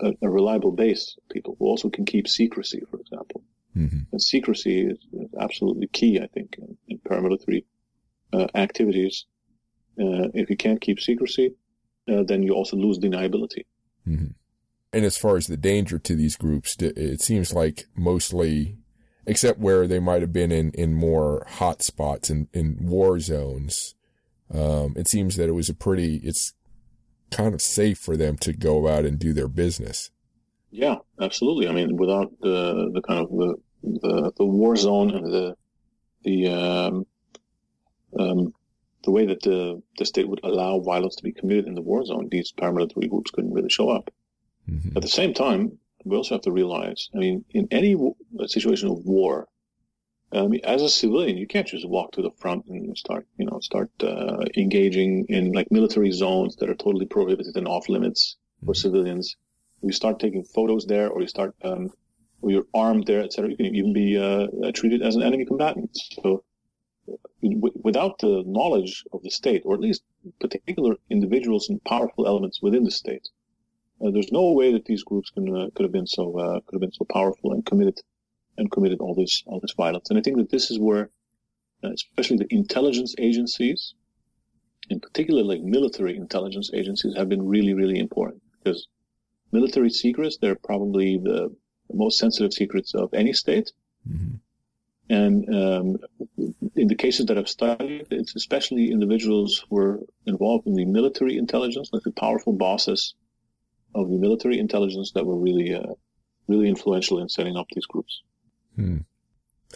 [0.00, 3.42] a, a, reliable base of people who also can keep secrecy, for example.
[3.76, 3.98] Mm-hmm.
[4.10, 7.64] And secrecy is, is, absolutely key, I think, in, in paramilitary
[8.32, 9.26] uh, activities.
[10.00, 11.54] Uh, if you can't keep secrecy,
[12.10, 13.64] uh, then you also lose deniability.
[14.08, 14.32] Mm-hmm.
[14.94, 18.76] And as far as the danger to these groups, it seems like mostly,
[19.26, 23.96] except where they might have been in, in more hot spots in, in war zones,
[24.52, 26.54] um, it seems that it was a pretty, it's
[27.32, 30.12] kind of safe for them to go out and do their business.
[30.70, 31.66] Yeah, absolutely.
[31.66, 35.56] I mean, without the, the kind of the, the, the war zone and the,
[36.22, 37.06] the, um,
[38.16, 38.54] um,
[39.02, 42.04] the way that the, the state would allow violence to be committed in the war
[42.04, 44.08] zone, these paramilitary groups couldn't really show up.
[44.70, 44.96] Mm-hmm.
[44.96, 47.96] At the same time, we also have to realize, I mean, in any
[48.46, 49.48] situation of war,
[50.32, 53.46] I mean, as a civilian, you can't just walk to the front and start, you
[53.46, 58.36] know, start uh, engaging in like military zones that are totally prohibited and off limits
[58.64, 58.80] for mm-hmm.
[58.80, 59.36] civilians.
[59.82, 61.90] You start taking photos there, or you start, um,
[62.42, 63.50] or you're armed there, etc.
[63.50, 65.90] You can even be uh, treated as an enemy combatant.
[66.22, 66.42] So,
[67.42, 70.02] w- without the knowledge of the state, or at least
[70.40, 73.28] particular individuals and powerful elements within the state,
[74.00, 76.74] uh, there's no way that these groups can, uh, could have been so uh, could
[76.74, 78.00] have been so powerful and committed
[78.58, 80.10] and committed all this all this violence.
[80.10, 81.10] And I think that this is where,
[81.82, 83.94] uh, especially the intelligence agencies,
[84.90, 88.88] in particular like military intelligence agencies, have been really really important because
[89.52, 91.54] military secrets they're probably the,
[91.92, 93.70] most sensitive secrets of any state.
[94.08, 94.36] Mm-hmm.
[95.10, 95.98] And um,
[96.74, 101.36] in the cases that I've studied, it's especially individuals who are involved in the military
[101.36, 103.14] intelligence, like the powerful bosses
[103.94, 105.94] of the military intelligence, that were really, uh,
[106.48, 108.22] really influential in setting up these groups.
[108.76, 108.98] Hmm.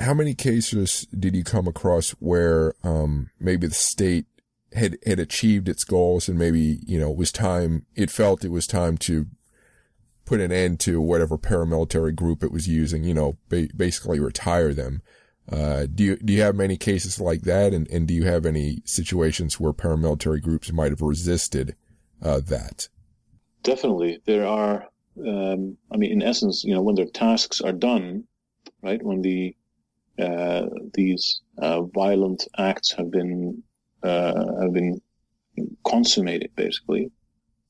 [0.00, 4.26] How many cases did you come across where um, maybe the state
[4.74, 8.50] had had achieved its goals and maybe you know it was time it felt it
[8.50, 9.26] was time to
[10.24, 14.74] put an end to whatever paramilitary group it was using you know ba- basically retire
[14.74, 15.00] them
[15.50, 18.44] uh, do you do you have many cases like that and, and do you have
[18.44, 21.74] any situations where paramilitary groups might have resisted
[22.22, 22.88] uh, that
[23.62, 24.86] definitely there are
[25.26, 28.24] um, I mean in essence you know when their tasks are done
[28.82, 29.02] right?
[29.02, 29.54] When the
[30.18, 33.62] uh, these uh, violent acts have been
[34.02, 35.00] uh, have been
[35.86, 37.10] consummated, basically,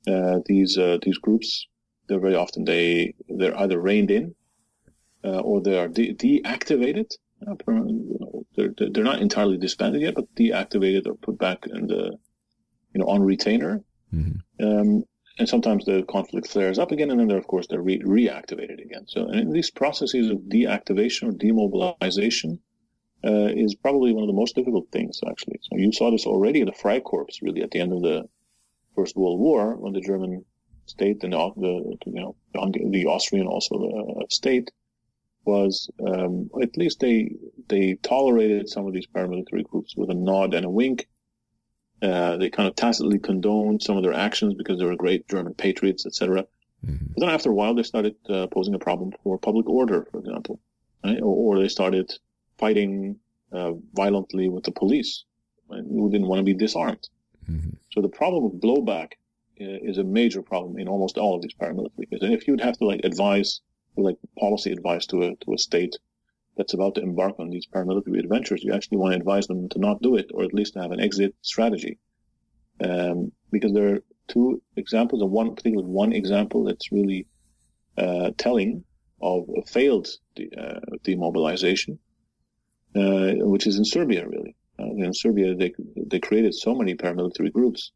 [0.06, 1.66] uh, these uh, these groups
[2.08, 4.34] they're very often they they're either reined in
[5.24, 7.10] uh, or they are de- deactivated.
[7.40, 12.18] You know, they're they're not entirely disbanded yet, but deactivated or put back in the
[12.92, 13.82] you know on retainer.
[14.12, 14.64] Mm-hmm.
[14.64, 15.04] Um,
[15.38, 18.82] and sometimes the conflict flares up again, and then they're, of course, they're re- reactivated
[18.82, 19.06] again.
[19.06, 22.58] So, these processes of deactivation or demobilization
[23.24, 25.60] uh, is probably one of the most difficult things, actually.
[25.62, 28.28] So, you saw this already in the Freikorps, really, at the end of the
[28.94, 30.44] First World War, when the German
[30.86, 34.70] state and the, the you know the Austrian also the uh, state
[35.44, 37.30] was um, at least they
[37.68, 41.06] they tolerated some of these paramilitary groups with a nod and a wink
[42.02, 45.54] uh, they kind of tacitly condoned some of their actions because they were great German
[45.54, 46.46] patriots, etc.
[46.86, 47.06] Mm-hmm.
[47.14, 50.18] But then after a while, they started uh, posing a problem for public order, for
[50.18, 50.60] example,
[51.04, 51.20] right?
[51.20, 52.12] or, or, they started
[52.56, 53.18] fighting
[53.52, 55.24] uh, violently with the police
[55.68, 55.82] right?
[55.82, 57.08] who didn't want to be disarmed.
[57.50, 57.70] Mm-hmm.
[57.90, 59.12] So the problem of blowback
[59.60, 62.22] uh, is a major problem in almost all of these paramilitaries.
[62.22, 63.60] And if you'd have to like advise,
[63.96, 65.96] like policy advice to a to a state
[66.58, 69.78] that's about to embark on these paramilitary adventures, you actually want to advise them to
[69.78, 71.98] not do it, or at least to have an exit strategy.
[72.84, 77.26] Um, because there are two examples, and one particularly one example that's really
[77.96, 78.84] uh, telling
[79.22, 81.98] of a failed de- uh, demobilization,
[82.94, 84.56] uh, which is in Serbia, really.
[84.80, 85.72] Uh, in Serbia, they
[86.06, 87.92] they created so many paramilitary groups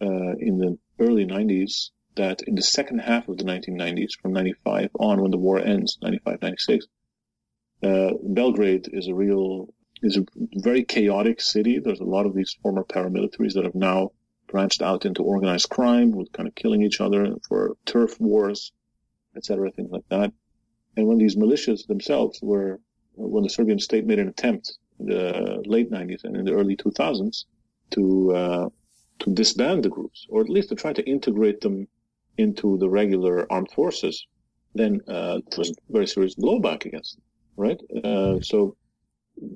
[0.00, 4.90] uh, in the early 90s that in the second half of the 1990s, from 95
[4.98, 6.86] on, when the war ends, 95, 96,
[7.82, 9.68] uh, Belgrade is a real
[10.02, 10.24] is a
[10.54, 11.78] very chaotic city.
[11.78, 14.12] There's a lot of these former paramilitaries that have now
[14.46, 18.72] branched out into organized crime with kind of killing each other for turf wars,
[19.36, 20.32] etc., things like that.
[20.96, 22.80] And when these militias themselves were,
[23.14, 26.76] when the Serbian state made an attempt in the late 90s and in the early
[26.76, 27.44] 2000s
[27.90, 28.68] to uh,
[29.20, 31.88] to disband the groups, or at least to try to integrate them
[32.36, 34.26] into the regular armed forces,
[34.74, 37.22] then uh, there was very serious blowback against them,
[37.58, 37.80] right?
[38.04, 38.76] Uh, so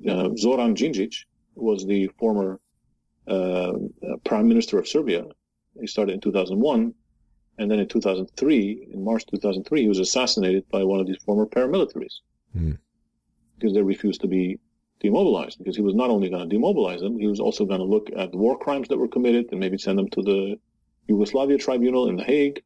[0.07, 1.15] uh, Zoran Djindjic
[1.55, 2.59] was the former
[3.27, 3.73] uh,
[4.25, 5.25] prime minister of Serbia.
[5.79, 6.93] He started in 2001,
[7.57, 11.45] and then in 2003, in March 2003, he was assassinated by one of these former
[11.45, 12.19] paramilitaries
[12.55, 12.77] mm.
[13.55, 14.59] because they refused to be
[14.99, 15.57] demobilized.
[15.57, 18.09] Because he was not only going to demobilize them, he was also going to look
[18.15, 20.59] at the war crimes that were committed and maybe send them to the
[21.07, 22.61] Yugoslavia Tribunal in The Hague.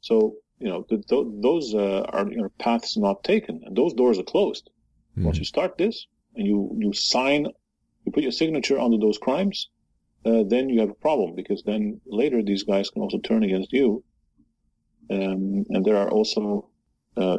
[0.00, 3.94] So you know the, the, those uh, are you know, paths not taken, and those
[3.94, 4.70] doors are closed.
[5.16, 5.24] Mm.
[5.24, 7.46] Once you start this and you you sign,
[8.04, 9.68] you put your signature under those crimes,
[10.24, 13.72] uh, then you have a problem because then later these guys can also turn against
[13.72, 14.02] you.
[15.10, 16.68] Um, and there are also
[17.16, 17.38] uh,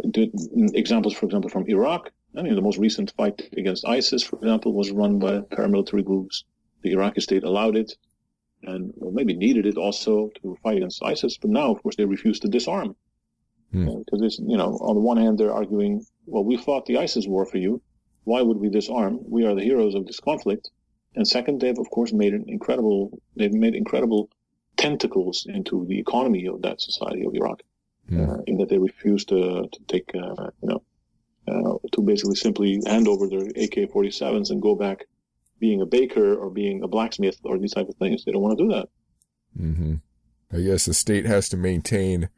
[0.73, 2.11] examples, for example, from Iraq.
[2.35, 6.45] I mean, the most recent fight against ISIS, for example, was run by paramilitary groups.
[6.81, 7.93] The Iraqi state allowed it
[8.63, 11.37] and well, maybe needed it also to fight against ISIS.
[11.37, 12.95] But now, of course, they refuse to disarm.
[13.71, 14.45] Because hmm.
[14.45, 17.45] uh, you know, on the one hand, they're arguing, well, we fought the ISIS war
[17.45, 17.81] for you.
[18.23, 19.19] Why would we disarm?
[19.23, 20.69] We are the heroes of this conflict.
[21.15, 24.29] And second, they've of course made an incredible, they've made incredible
[24.77, 27.61] tentacles into the economy of that society of Iraq,
[28.09, 28.31] yeah.
[28.31, 30.83] uh, in that they refuse to, to take, uh, you know,
[31.47, 35.05] uh, to basically simply hand over their AK-47s and go back
[35.59, 38.23] being a baker or being a blacksmith or these type of things.
[38.23, 38.89] They don't want to do that.
[39.59, 39.95] Mm-hmm.
[40.55, 42.29] I guess the state has to maintain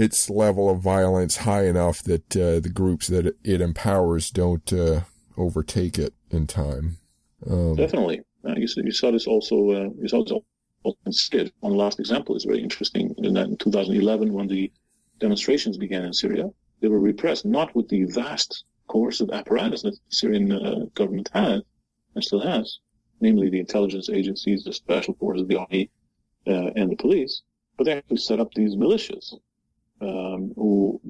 [0.00, 5.00] its level of violence high enough that uh, the groups that it empowers don't uh,
[5.36, 6.98] overtake it in time.
[7.50, 8.20] Um, Definitely.
[8.46, 10.32] Uh, you, you, saw this also, uh, you saw this
[10.84, 10.96] also
[11.32, 11.50] in.
[11.60, 13.12] One last example is very interesting.
[13.18, 14.70] In, in 2011, when the
[15.18, 16.44] demonstrations began in Syria,
[16.80, 21.62] they were repressed not with the vast coercive apparatus that the Syrian uh, government had
[22.14, 22.78] and still has,
[23.20, 25.90] namely the intelligence agencies, the special forces, the army,
[26.46, 27.42] uh, and the police,
[27.76, 29.34] but they actually set up these militias
[30.00, 31.00] um, who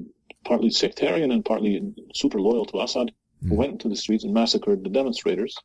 [0.45, 3.11] partly sectarian and partly super loyal to Assad,
[3.43, 3.55] mm.
[3.55, 5.55] went into the streets and massacred the demonstrators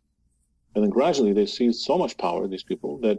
[0.75, 3.19] and then gradually they seized so much power, these people, that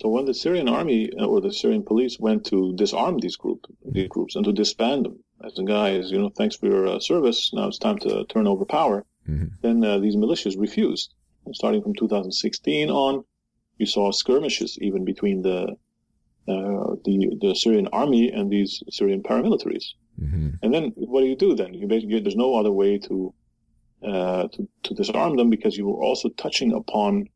[0.00, 3.66] so when the Syrian army uh, or the Syrian police went to disarm these group,
[3.84, 6.98] these groups and to disband them, as the guys, you know, thanks for your uh,
[6.98, 9.46] service, now it's time to turn over power, mm-hmm.
[9.60, 11.14] then uh, these militias refused.
[11.44, 13.24] And starting from 2016 on,
[13.78, 15.76] you saw skirmishes even between the
[16.48, 19.94] uh, the the Syrian army and these Syrian paramilitaries.
[20.20, 20.50] Mm-hmm.
[20.62, 21.74] And then what do you do then?
[21.74, 23.34] You basically there's no other way to
[24.02, 27.28] uh, to, to disarm them because you were also touching upon,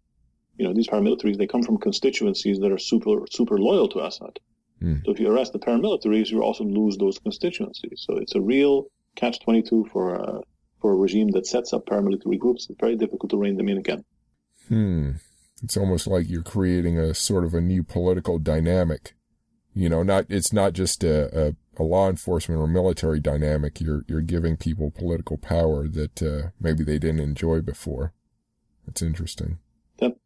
[0.58, 4.40] you know, these paramilitaries, they come from constituencies that are super, super loyal to Assad.
[4.82, 5.04] Mm.
[5.04, 8.04] So if you arrest the paramilitaries, you also lose those constituencies.
[8.04, 10.40] So it's a real catch 22 for, uh,
[10.80, 12.66] for a regime that sets up paramilitary groups.
[12.68, 14.04] It's very difficult to rein them in again.
[14.68, 15.10] Hmm.
[15.62, 19.14] It's almost like you're creating a sort of a new political dynamic.
[19.74, 23.80] You know, not, it's not just a, a a law enforcement or military dynamic.
[23.80, 28.12] You're you're giving people political power that uh, maybe they didn't enjoy before.
[28.86, 29.58] That's interesting.
[29.98, 30.16] That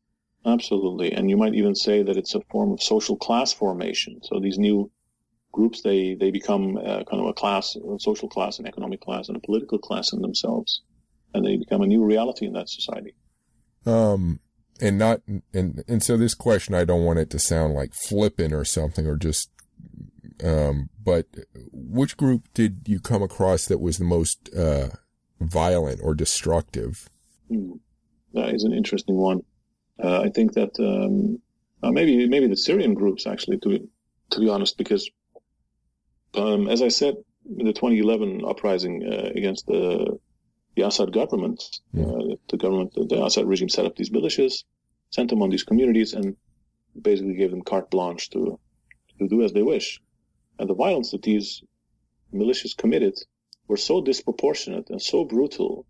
[0.46, 4.20] absolutely, and you might even say that it's a form of social class formation.
[4.22, 4.90] So these new
[5.52, 9.28] groups they they become uh, kind of a class, a social class, an economic class,
[9.28, 10.82] and a political class in themselves,
[11.34, 13.14] and they become a new reality in that society.
[13.86, 14.40] Um,
[14.80, 15.20] and not
[15.52, 19.06] and and so this question, I don't want it to sound like flippant or something,
[19.06, 19.50] or just
[20.44, 21.26] um, but
[21.72, 24.88] which group did you come across that was the most uh,
[25.40, 27.08] violent or destructive?
[27.48, 27.72] Hmm.
[28.32, 29.42] That is an interesting one.
[30.02, 31.40] Uh, I think that um,
[31.82, 33.88] uh, maybe maybe the Syrian groups actually, to
[34.30, 35.10] to be honest, because
[36.34, 40.18] um, as I said, the 2011 uprising uh, against the
[40.76, 42.04] the Assad government, yeah.
[42.04, 44.64] Uh, the government, the Assad regime set up these militias,
[45.10, 46.36] sent them on these communities, and
[47.00, 48.58] basically gave them carte blanche to
[49.18, 50.00] to do as they wish.
[50.58, 51.62] And the violence that these
[52.32, 53.18] militias committed
[53.68, 55.86] were so disproportionate and so brutal,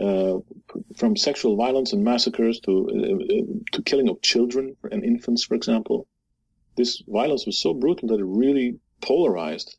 [0.00, 0.38] uh,
[0.96, 6.06] from sexual violence and massacres to uh, to killing of children and infants, for example.
[6.76, 9.76] This violence was so brutal that it really polarized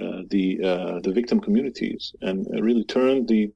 [0.00, 3.52] uh, the uh, the victim communities and really turned the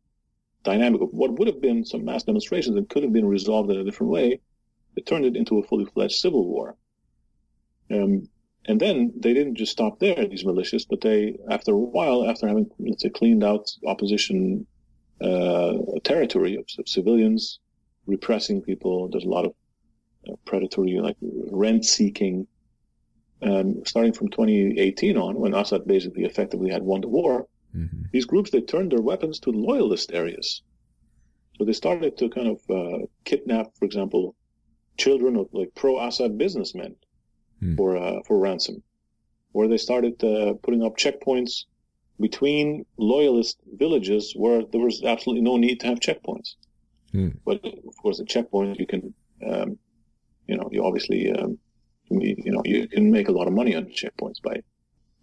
[0.65, 3.79] dynamic of what would have been some mass demonstrations and could have been resolved in
[3.79, 4.41] a different way.
[4.97, 6.77] It turned it into a fully fledged civil war.
[7.91, 8.29] Um,
[8.67, 12.47] and then they didn't just stop there, these militias, but they, after a while, after
[12.47, 14.67] having, let's say, cleaned out opposition
[15.23, 17.61] uh, territory of, of, civilians,
[18.07, 19.55] repressing people, there's a lot of
[20.29, 22.47] uh, predatory, like rent seeking.
[23.41, 28.03] And starting from 2018 on, when Assad basically effectively had won the war, mm-hmm.
[28.13, 30.63] these groups, they turned their weapons to loyalist areas.
[31.57, 34.37] So they started to kind of uh, kidnap, for example,
[34.97, 36.97] children of like pro-Assad businessmen
[37.61, 37.77] hmm.
[37.77, 38.83] for uh, for ransom,
[39.53, 41.65] or they started uh, putting up checkpoints
[42.21, 46.55] between loyalist villages where there was absolutely no need to have checkpoints.
[47.13, 47.29] Hmm.
[47.45, 49.15] But of course, a checkpoint you can,
[49.47, 49.79] um,
[50.47, 51.59] you know, you obviously, um,
[52.11, 54.63] you know, you can make a lot of money on checkpoints by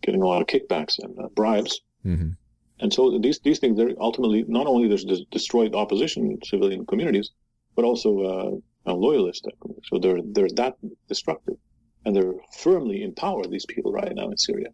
[0.01, 1.81] getting a lot of kickbacks and uh, bribes.
[2.05, 2.31] Mm-hmm.
[2.79, 7.31] And so these these things, they're ultimately not only there's destroyed opposition civilian communities,
[7.75, 9.47] but also uh, loyalist.
[9.83, 10.75] So they're they're that
[11.07, 11.57] destructive,
[12.03, 13.45] and they're firmly in power.
[13.47, 14.69] These people right now in Syria.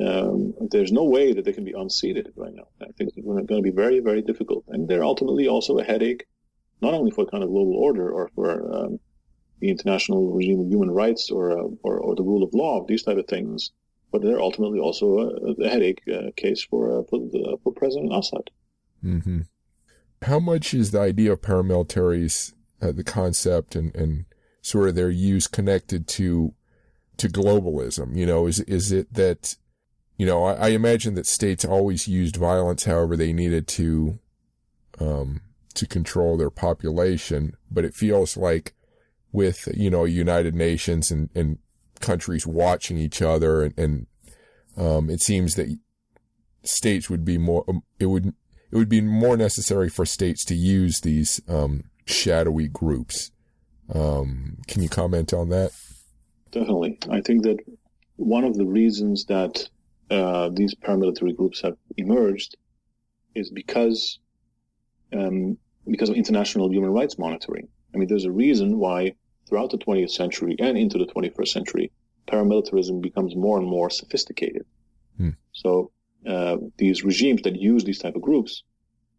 [0.00, 2.66] Um, there's no way that they can be unseated right now.
[2.80, 4.64] I think it's going to be very, very difficult.
[4.68, 6.24] And they're ultimately also a headache,
[6.80, 8.98] not only for kind of global order or for um,
[9.60, 13.02] the international regime of human rights or, uh, or, or the rule of law, these
[13.02, 13.70] type of things,
[14.12, 17.28] but they're ultimately also a, a headache uh, case for uh, for,
[17.62, 18.50] for President Assad.
[19.04, 19.40] Mm-hmm.
[20.22, 24.26] How much is the idea of paramilitaries, uh, the concept, and, and
[24.60, 26.54] sort of their use connected to
[27.16, 28.16] to globalism?
[28.16, 29.56] You know, is is it that
[30.22, 34.20] you know, I, I, imagine that states always used violence however they needed to,
[35.00, 35.40] um,
[35.74, 38.74] to control their population, but it feels like
[39.32, 41.58] with, you know, United Nations and, and
[42.02, 44.06] countries watching each other and, and
[44.76, 45.74] um, it seems that
[46.62, 50.54] states would be more, um, it would, it would be more necessary for states to
[50.54, 53.30] use these, um, shadowy groups.
[53.92, 55.72] Um, can you comment on that?
[56.50, 56.98] Definitely.
[57.10, 57.58] I think that
[58.16, 59.68] one of the reasons that
[60.10, 62.56] uh, these paramilitary groups have emerged
[63.34, 64.18] is because
[65.12, 67.68] um, because of international human rights monitoring.
[67.94, 69.14] I mean, there's a reason why
[69.52, 71.92] throughout the 20th century and into the 21st century,
[72.26, 74.64] paramilitarism becomes more and more sophisticated.
[75.18, 75.30] Hmm.
[75.52, 75.90] So
[76.26, 78.62] uh, these regimes that use these type of groups,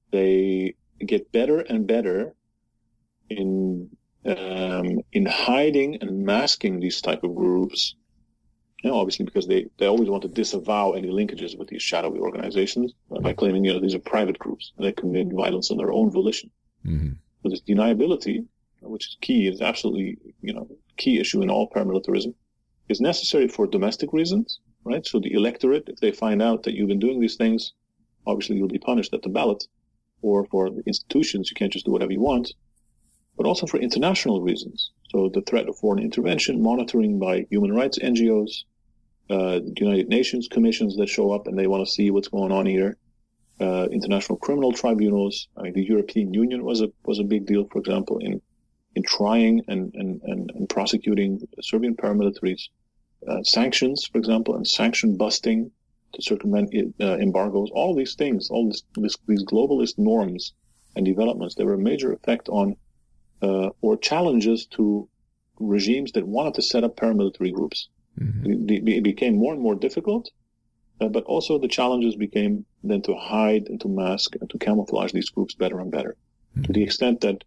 [0.09, 0.73] they
[1.05, 2.33] get better and better
[3.29, 3.91] in
[4.25, 7.95] um, in hiding and masking these type of groups
[8.83, 12.19] you know, obviously because they, they always want to disavow any linkages with these shadowy
[12.19, 15.91] organizations by claiming, you know, these are private groups and they commit violence on their
[15.91, 16.49] own volition.
[16.85, 17.11] Mm-hmm.
[17.43, 18.45] So this deniability,
[18.83, 20.67] which is key, is absolutely, you know,
[20.97, 22.33] key issue in all paramilitarism,
[22.89, 25.05] is necessary for domestic reasons, right?
[25.05, 27.73] So the electorate, if they find out that you've been doing these things,
[28.25, 29.63] obviously you'll be punished at the ballot.
[30.21, 32.53] Or for the institutions, you can't just do whatever you want.
[33.35, 34.91] But also for international reasons.
[35.09, 38.63] So the threat of foreign intervention, monitoring by human rights NGOs,
[39.29, 42.65] uh, United Nations commissions that show up and they want to see what's going on
[42.65, 42.97] here.
[43.59, 45.47] Uh, international criminal tribunals.
[45.57, 48.41] I mean, the European Union was a was a big deal, for example, in
[48.95, 52.69] in trying and and, and, and prosecuting Serbian paramilitaries.
[53.25, 55.71] Uh, sanctions, for example, and sanction busting
[56.13, 57.69] to circumvent uh, embargoes.
[57.73, 60.53] All these things, all this, this, these globalist norms
[60.95, 62.75] and developments, they were a major effect on
[63.41, 65.07] uh, or challenges to
[65.59, 67.89] regimes that wanted to set up paramilitary groups.
[68.19, 68.69] Mm-hmm.
[68.69, 70.29] It became more and more difficult,
[71.01, 75.11] uh, but also the challenges became then to hide and to mask and to camouflage
[75.11, 76.15] these groups better and better.
[76.55, 76.63] Mm-hmm.
[76.63, 77.43] To the extent that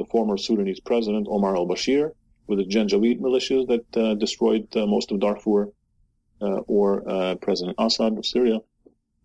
[0.00, 2.12] the former Sudanese president Omar al-Bashir,
[2.46, 5.68] with the Janjaweed militias that uh, destroyed uh, most of Darfur,
[6.40, 8.58] uh, or uh, President Assad of Syria,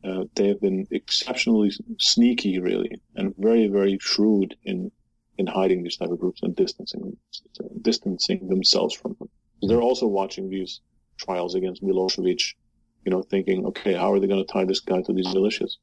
[0.04, 4.92] uh, they have been exceptionally sneaky, really, and very, very shrewd in
[5.38, 7.18] in hiding these type of groups and distancing
[7.82, 9.30] distancing themselves from them.
[9.62, 10.82] They're also watching these
[11.18, 12.44] trials against Milosevic,
[13.06, 15.74] you know, thinking, okay, how are they going to tie this guy to these militias?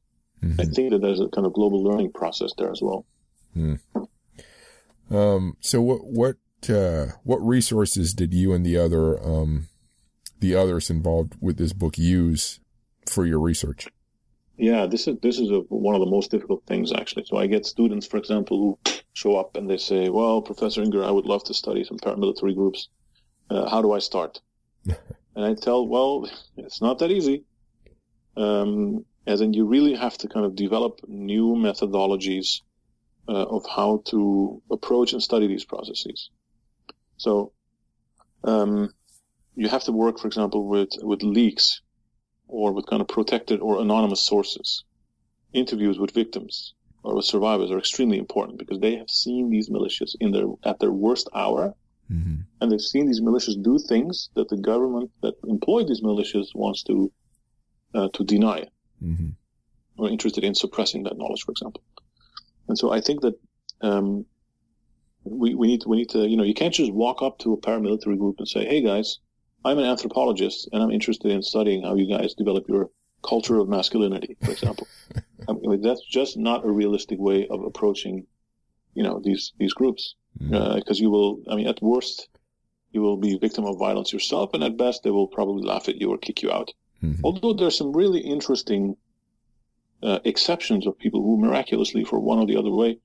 [0.43, 0.61] Mm-hmm.
[0.61, 3.05] I think that there's a kind of global learning process there as well.
[3.57, 3.79] Mm.
[5.09, 6.37] Um, so what, what,
[6.69, 9.67] uh, what resources did you and the other, um,
[10.39, 12.59] the others involved with this book use
[13.05, 13.87] for your research?
[14.55, 17.25] Yeah, this is this is a, one of the most difficult things actually.
[17.25, 21.03] So I get students, for example, who show up and they say, "Well, Professor Ungor,
[21.03, 22.87] I would love to study some paramilitary groups
[23.49, 24.41] uh, how do I start?
[24.85, 24.97] and
[25.45, 27.43] I tell, well, it's not that easy.
[28.35, 32.61] Um, as in, you really have to kind of develop new methodologies
[33.27, 36.29] uh, of how to approach and study these processes.
[37.17, 37.53] So,
[38.43, 38.93] um,
[39.55, 41.81] you have to work, for example, with with leaks
[42.47, 44.83] or with kind of protected or anonymous sources.
[45.53, 50.15] Interviews with victims or with survivors are extremely important because they have seen these militias
[50.19, 51.75] in their at their worst hour
[52.11, 52.41] Mm-hmm.
[52.59, 56.83] And they've seen these militias do things that the government that employed these militias wants
[56.83, 57.11] to
[57.95, 58.67] uh, to deny.
[59.03, 59.29] Mm-hmm.
[59.97, 61.83] Or interested in suppressing that knowledge, for example.
[62.67, 63.35] And so I think that
[63.81, 64.25] um,
[65.23, 67.53] we we need to we need to you know you can't just walk up to
[67.53, 69.19] a paramilitary group and say, hey guys,
[69.65, 72.89] I'm an anthropologist and I'm interested in studying how you guys develop your
[73.23, 74.87] culture of masculinity, for example.
[75.47, 78.25] I mean, that's just not a realistic way of approaching,
[78.93, 80.15] you know, these these groups.
[80.37, 80.91] because mm.
[80.91, 81.41] uh, you will.
[81.49, 82.27] I mean, at worst,
[82.91, 85.99] you will be victim of violence yourself, and at best, they will probably laugh at
[85.99, 86.71] you or kick you out.
[87.03, 87.21] Mm-hmm.
[87.23, 88.95] Although there's some really interesting
[90.03, 92.99] uh, exceptions of people who miraculously, for one or the other way,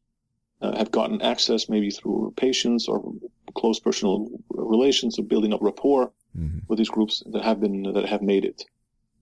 [0.61, 3.12] uh, have gotten access maybe through patients or
[3.55, 6.59] close personal relations or building up rapport mm-hmm.
[6.68, 8.64] with these groups that have been that have made it,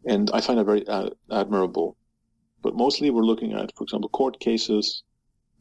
[0.07, 1.97] and I find that very uh, admirable.
[2.63, 5.03] But mostly, we're looking at, for example, court cases,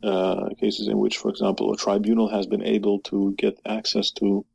[0.02, 4.46] uh, cases in which, for example, a tribunal has been able to get access to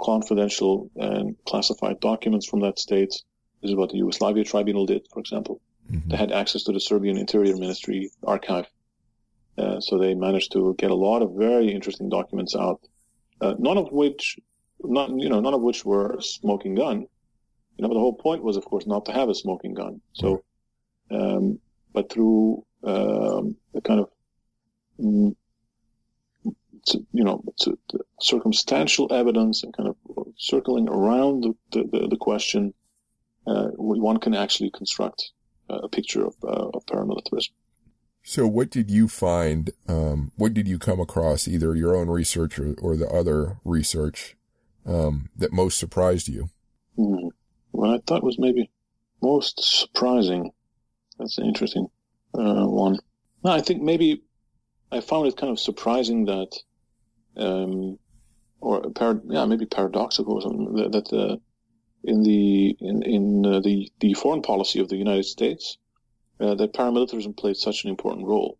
[0.00, 3.12] confidential and classified documents from that state.
[3.60, 5.60] This is what the Yugoslavia tribunal did, for example.
[5.90, 6.10] Mm-hmm.
[6.10, 8.66] They had access to the Serbian Interior Ministry archive.
[9.58, 12.80] Uh, so they managed to get a lot of very interesting documents out,
[13.40, 14.38] uh, none of which,
[14.82, 17.06] not, you know, none of which were smoking gun.
[17.76, 20.00] You know, the whole point was, of course, not to have a smoking gun.
[20.12, 20.44] So,
[21.10, 21.58] um,
[21.92, 24.10] but through, um, the kind of,
[24.98, 25.34] mm,
[26.86, 29.96] to, you know, to, to circumstantial evidence and kind of
[30.36, 32.72] circling around the, the, the question,
[33.46, 35.32] uh, one can actually construct
[35.82, 37.50] a picture of, uh, of paramilitarism.
[38.22, 39.70] So, what did you find?
[39.88, 44.36] Um, what did you come across, either your own research or, or the other research,
[44.84, 46.50] um, that most surprised you?
[46.98, 47.30] Mm.
[47.70, 48.70] What I thought was maybe
[49.22, 50.50] most surprising.
[51.18, 51.86] That's an interesting
[52.34, 52.98] uh, one.
[53.42, 54.22] No, I think maybe
[54.92, 56.58] I found it kind of surprising that,
[57.36, 57.98] um,
[58.60, 61.36] or par- yeah, maybe paradoxical or something that, that uh,
[62.04, 65.78] in the in in uh, the the foreign policy of the United States
[66.40, 68.58] uh, that paramilitarism played such an important role.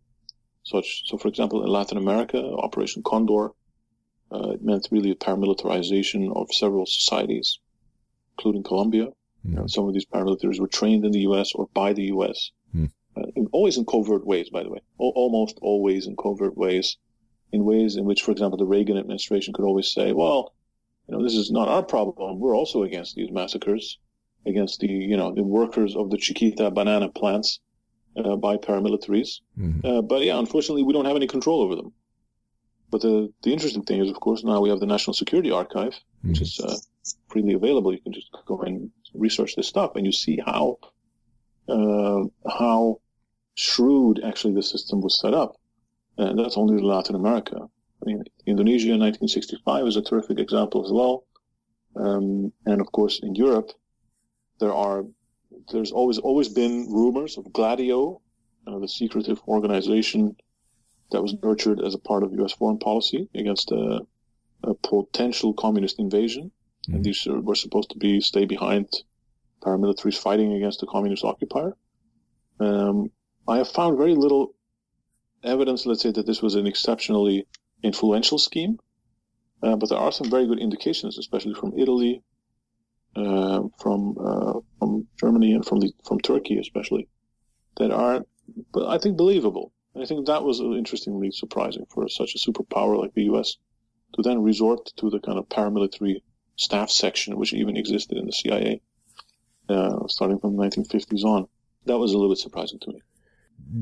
[0.63, 3.51] Such so, for example, in Latin America, Operation Condor
[4.31, 7.59] uh, it meant really a paramilitarization of several societies,
[8.37, 9.07] including Colombia.
[9.45, 9.67] Mm.
[9.67, 11.51] some of these paramilitaries were trained in the U.S.
[11.55, 12.51] or by the U.S.
[12.75, 12.91] Mm.
[13.17, 16.97] Uh, always in covert ways, by the way, o- almost always in covert ways,
[17.51, 20.53] in ways in which, for example, the Reagan administration could always say, "Well,
[21.07, 22.39] you know, this is not our problem.
[22.39, 23.99] We're also against these massacres,
[24.45, 27.59] against the, you know, the workers of the Chiquita banana plants
[28.17, 29.39] uh, by paramilitaries.
[29.57, 29.85] Mm-hmm.
[29.85, 31.93] Uh, but yeah, unfortunately, we don't have any control over them.
[32.89, 35.93] But the, the interesting thing is, of course, now we have the National Security Archive,
[35.93, 36.29] mm-hmm.
[36.29, 36.75] which is uh,
[37.29, 37.93] freely available.
[37.93, 40.77] You can just go and research this stuff, and you see how
[41.69, 42.99] uh, how
[43.55, 45.55] shrewd actually the system was set up.
[46.17, 47.69] And that's only Latin America.
[48.01, 51.25] I mean, Indonesia in 1965 is a terrific example as well.
[51.95, 53.71] Um, and of course, in Europe,
[54.59, 55.05] there are,
[55.71, 58.21] there's always, always been rumors of Gladio,
[58.65, 60.35] uh, the secretive organization
[61.11, 62.53] that was nurtured as a part of U.S.
[62.53, 64.01] foreign policy against a,
[64.63, 66.51] a potential communist invasion.
[66.83, 66.95] Mm-hmm.
[66.95, 68.87] And these were supposed to be stay behind
[69.61, 71.75] paramilitaries fighting against the communist occupier.
[72.59, 73.11] Um,
[73.47, 74.55] I have found very little
[75.43, 77.47] evidence, let's say, that this was an exceptionally
[77.83, 78.79] influential scheme.
[79.63, 82.23] Uh, but there are some very good indications, especially from Italy,
[83.15, 87.07] uh, from uh, from Germany, and from the from Turkey, especially,
[87.77, 88.25] that are,
[88.87, 89.71] I think believable.
[89.95, 93.57] I think that was interestingly surprising for such a superpower like the U.S.
[94.15, 96.21] to then resort to the kind of paramilitary
[96.55, 98.81] staff section, which even existed in the CIA,
[99.69, 101.47] uh, starting from the 1950s on.
[101.85, 103.01] That was a little bit surprising to me.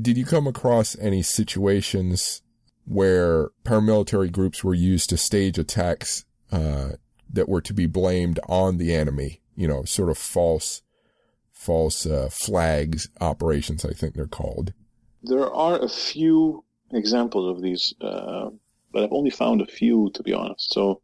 [0.02, 2.42] Did you come across any situations
[2.86, 6.90] where paramilitary groups were used to stage attacks uh,
[7.32, 9.40] that were to be blamed on the enemy.
[9.56, 10.82] You know, sort of false,
[11.52, 13.84] false uh, flags operations.
[13.84, 14.72] I think they're called.
[15.22, 18.50] There are a few examples of these, uh,
[18.92, 20.72] but I've only found a few to be honest.
[20.72, 21.02] So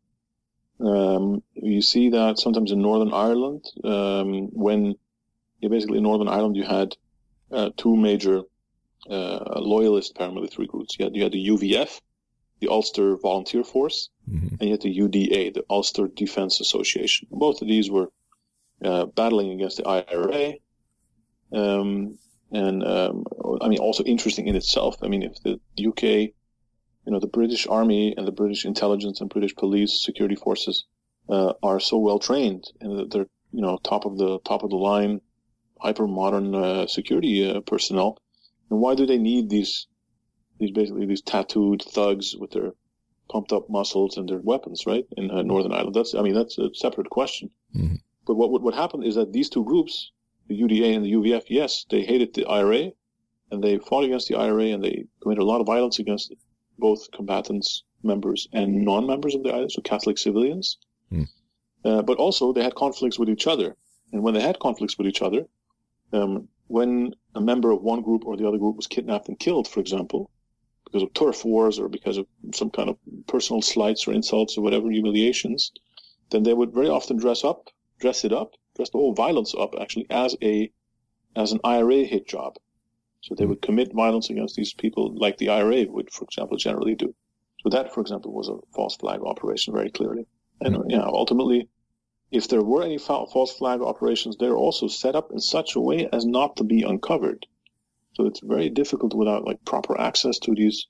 [0.81, 4.97] um, you see that sometimes in Northern Ireland, um, when
[5.61, 6.97] basically in Northern Ireland you had
[7.51, 8.43] uh, two major
[9.11, 10.97] uh, loyalist paramilitary groups.
[10.99, 12.01] You had, you had the UVF,
[12.61, 14.57] the Ulster Volunteer Force, mm-hmm.
[14.61, 17.29] and you had the UDA, the Ulster Defense Association.
[17.31, 18.09] Both of these were
[18.85, 20.55] uh, battling against the IRA.
[21.53, 22.19] Um,
[22.53, 23.25] and um,
[23.61, 24.97] I mean, also interesting in itself.
[25.03, 29.31] I mean, if the UK, you know, the British Army and the British intelligence and
[29.31, 30.85] British police security forces
[31.29, 34.77] uh, are so well trained and they're you know top of the top of the
[34.77, 35.21] line,
[35.81, 38.19] hyper modern uh, security uh, personnel,
[38.71, 39.87] and why do they need these,
[40.59, 42.73] these basically these tattooed thugs with their
[43.29, 45.05] pumped up muscles and their weapons, right?
[45.17, 45.95] In uh, Northern Ireland.
[45.95, 47.51] That's, I mean, that's a separate question.
[47.75, 47.97] Mm-hmm.
[48.27, 50.11] But what, what, what happened is that these two groups,
[50.49, 52.91] the UDA and the UVF, yes, they hated the IRA
[53.51, 56.35] and they fought against the IRA and they committed a lot of violence against
[56.79, 60.79] both combatants, members and non-members of the IRA, so Catholic civilians.
[61.13, 61.29] Mm.
[61.85, 63.77] Uh, but also they had conflicts with each other.
[64.13, 65.47] And when they had conflicts with each other,
[66.13, 69.69] um, when a member of one group or the other group was kidnapped and killed,
[69.69, 70.31] for example,
[70.85, 74.63] because of turf wars or because of some kind of personal slights or insults or
[74.63, 75.73] whatever humiliations,
[76.31, 77.69] then they would very often dress up,
[78.01, 80.71] dress it up, dress the whole violence up actually as a
[81.35, 82.57] as an IRA hit job.
[83.21, 86.95] So they would commit violence against these people like the IRA would, for example, generally
[86.95, 87.15] do.
[87.63, 90.27] So that, for example, was a false flag operation very clearly.
[90.61, 90.91] And mm-hmm.
[90.91, 91.69] yeah, ultimately,
[92.31, 96.09] if there were any false flag operations, they're also set up in such a way
[96.13, 97.47] as not to be uncovered.
[98.15, 100.87] So it's very difficult without like proper access to these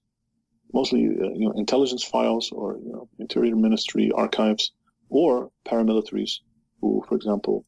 [0.72, 4.72] mostly uh, you know intelligence files or you know interior ministry archives
[5.08, 6.40] or paramilitaries
[6.80, 7.64] who, for example,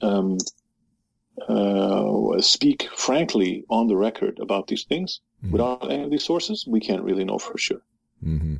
[0.00, 0.38] um,
[1.48, 5.20] uh, speak frankly on the record about these things.
[5.42, 5.52] Mm-hmm.
[5.52, 7.82] Without any of these sources, we can't really know for sure.
[8.24, 8.56] Mm-hmm.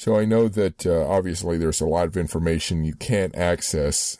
[0.00, 4.16] So I know that uh, obviously there's a lot of information you can't access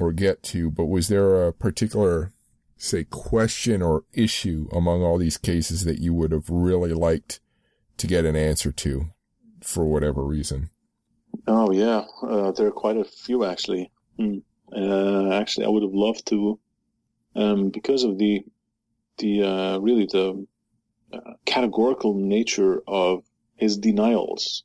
[0.00, 2.32] or get to, but was there a particular,
[2.76, 7.38] say, question or issue among all these cases that you would have really liked
[7.98, 9.12] to get an answer to
[9.62, 10.70] for whatever reason?
[11.46, 13.92] Oh yeah, uh, there are quite a few actually.
[14.16, 14.38] Hmm.
[14.76, 16.58] Uh, actually, I would have loved to,
[17.36, 18.42] um, because of the
[19.18, 20.44] the uh, really the
[21.12, 23.22] uh, categorical nature of
[23.54, 24.64] his denials.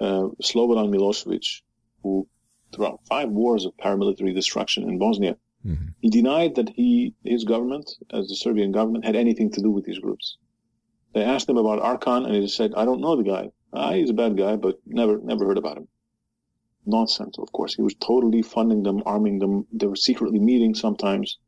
[0.00, 1.62] Uh, Slobodan Milosevic,
[2.02, 2.26] who
[2.72, 5.36] throughout five wars of paramilitary destruction in Bosnia,
[5.66, 5.88] mm-hmm.
[6.00, 9.84] he denied that he his government, as the Serbian government, had anything to do with
[9.84, 10.38] these groups.
[11.12, 13.50] They asked him about Arkan, and he said, "I don't know the guy.
[13.72, 15.88] Ah, he's a bad guy, but never never heard about him."
[16.86, 17.74] nonsense, of course.
[17.74, 19.66] He was totally funding them, arming them.
[19.72, 21.38] They were secretly meeting sometimes.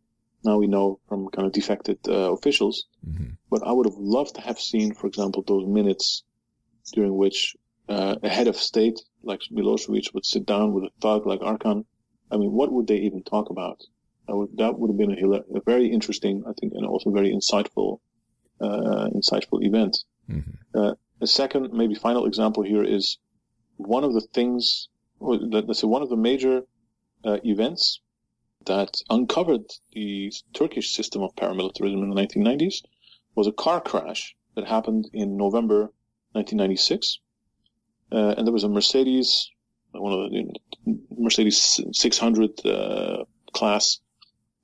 [0.44, 2.86] Now we know from kind of defected uh, officials.
[3.07, 3.30] Mm-hmm.
[3.50, 6.24] But I would have loved to have seen, for example, those minutes
[6.92, 7.57] during which
[7.93, 11.84] uh, a head of state like Milosevic would sit down with a thug like Arkan.
[12.30, 13.78] I mean, what would they even talk about?
[14.28, 18.01] Would, that would have been a, a, very interesting, I think, and also very insightful,
[18.61, 19.95] uh, insightful event.
[20.30, 20.78] Mm-hmm.
[20.78, 23.18] Uh, a second, maybe final example here is
[23.76, 24.88] one of the things
[25.22, 26.62] let's say one of the major
[27.24, 28.01] uh, events
[28.66, 32.82] that uncovered the Turkish system of paramilitarism in the 1990s
[33.34, 35.93] was a car crash that happened in November
[36.32, 37.18] 1996.
[38.12, 39.50] Uh, and there was a Mercedes,
[39.92, 40.52] one of the
[41.16, 44.00] Mercedes 600 uh, class,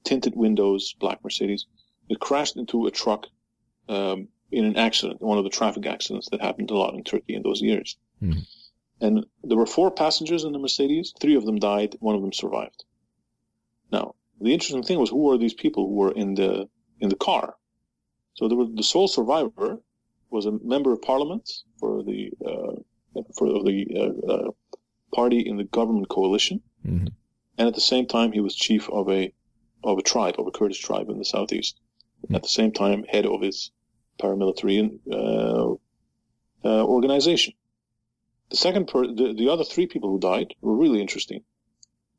[0.04, 1.66] tinted windows, black Mercedes.
[2.08, 3.26] It crashed into a truck
[3.88, 7.34] um, in an accident, one of the traffic accidents that happened a lot in Turkey
[7.34, 7.96] in those years.
[8.22, 8.40] Mm-hmm.
[9.00, 11.14] And there were four passengers in the Mercedes.
[11.20, 11.96] Three of them died.
[12.00, 12.84] One of them survived.
[13.92, 16.68] Now, the interesting thing was who were these people who were in the
[17.00, 17.54] in the car?
[18.34, 19.80] So there was the sole survivor
[20.30, 22.80] was a member of parliament for the uh,
[23.36, 24.50] for the uh, uh,
[25.12, 27.06] party in the government coalition, mm-hmm.
[27.58, 29.32] and at the same time he was chief of a
[29.84, 31.80] of a tribe of a Kurdish tribe in the southeast.
[32.24, 32.34] Mm-hmm.
[32.34, 33.70] At the same time, head of his
[34.20, 35.74] paramilitary uh,
[36.64, 37.54] uh, organization.
[38.50, 41.44] The second, per, the, the other three people who died were really interesting.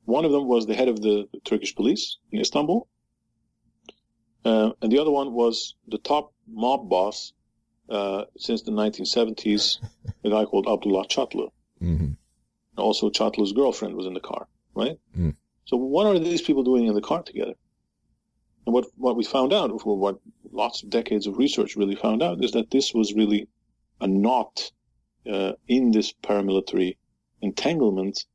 [0.06, 2.88] One of them was the head of the, the Turkish police in Istanbul,
[4.46, 7.34] uh, and the other one was the top mob boss
[7.90, 9.80] uh, since the 1970s,
[10.24, 11.50] a guy called Abdullah Çatlı.
[11.82, 12.12] Mm-hmm.
[12.78, 14.98] Also, Çatlı's girlfriend was in the car, right?
[15.18, 15.36] Mm.
[15.66, 17.56] So, what are these people doing in the car together?
[18.66, 20.20] And what what we found out, or what
[20.52, 23.48] lots of decades of research really found out, is that this was really
[24.00, 24.72] a knot
[25.30, 26.98] uh, in this paramilitary
[27.42, 28.26] entanglement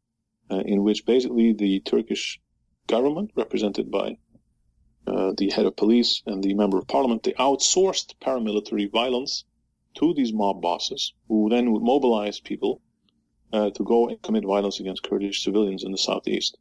[0.50, 2.40] uh, in which basically the Turkish
[2.86, 4.16] government, represented by
[5.07, 9.44] uh, the head of police and the member of parliament, they outsourced paramilitary violence
[9.94, 12.80] to these mob bosses, who then would mobilize people
[13.52, 16.57] uh, to go and commit violence against Kurdish civilians in the southeast.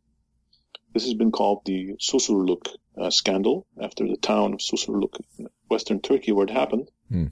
[0.93, 2.67] This has been called the Susurluk
[2.97, 6.91] uh, scandal, after the town of Susurluk in western Turkey, where it happened.
[7.11, 7.31] Mm.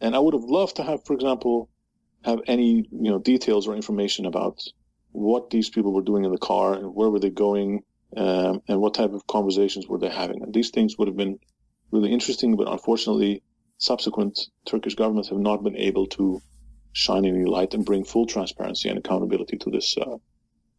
[0.00, 1.68] and I would have loved to have, for example,
[2.24, 4.60] have any you know details or information about
[5.12, 7.84] what these people were doing in the car and where were they going
[8.16, 10.42] um, and what type of conversations were they having.
[10.42, 11.38] And these things would have been
[11.90, 13.42] really interesting, but unfortunately,
[13.78, 16.40] subsequent Turkish governments have not been able to
[16.92, 20.16] shine any light and bring full transparency and accountability to this uh,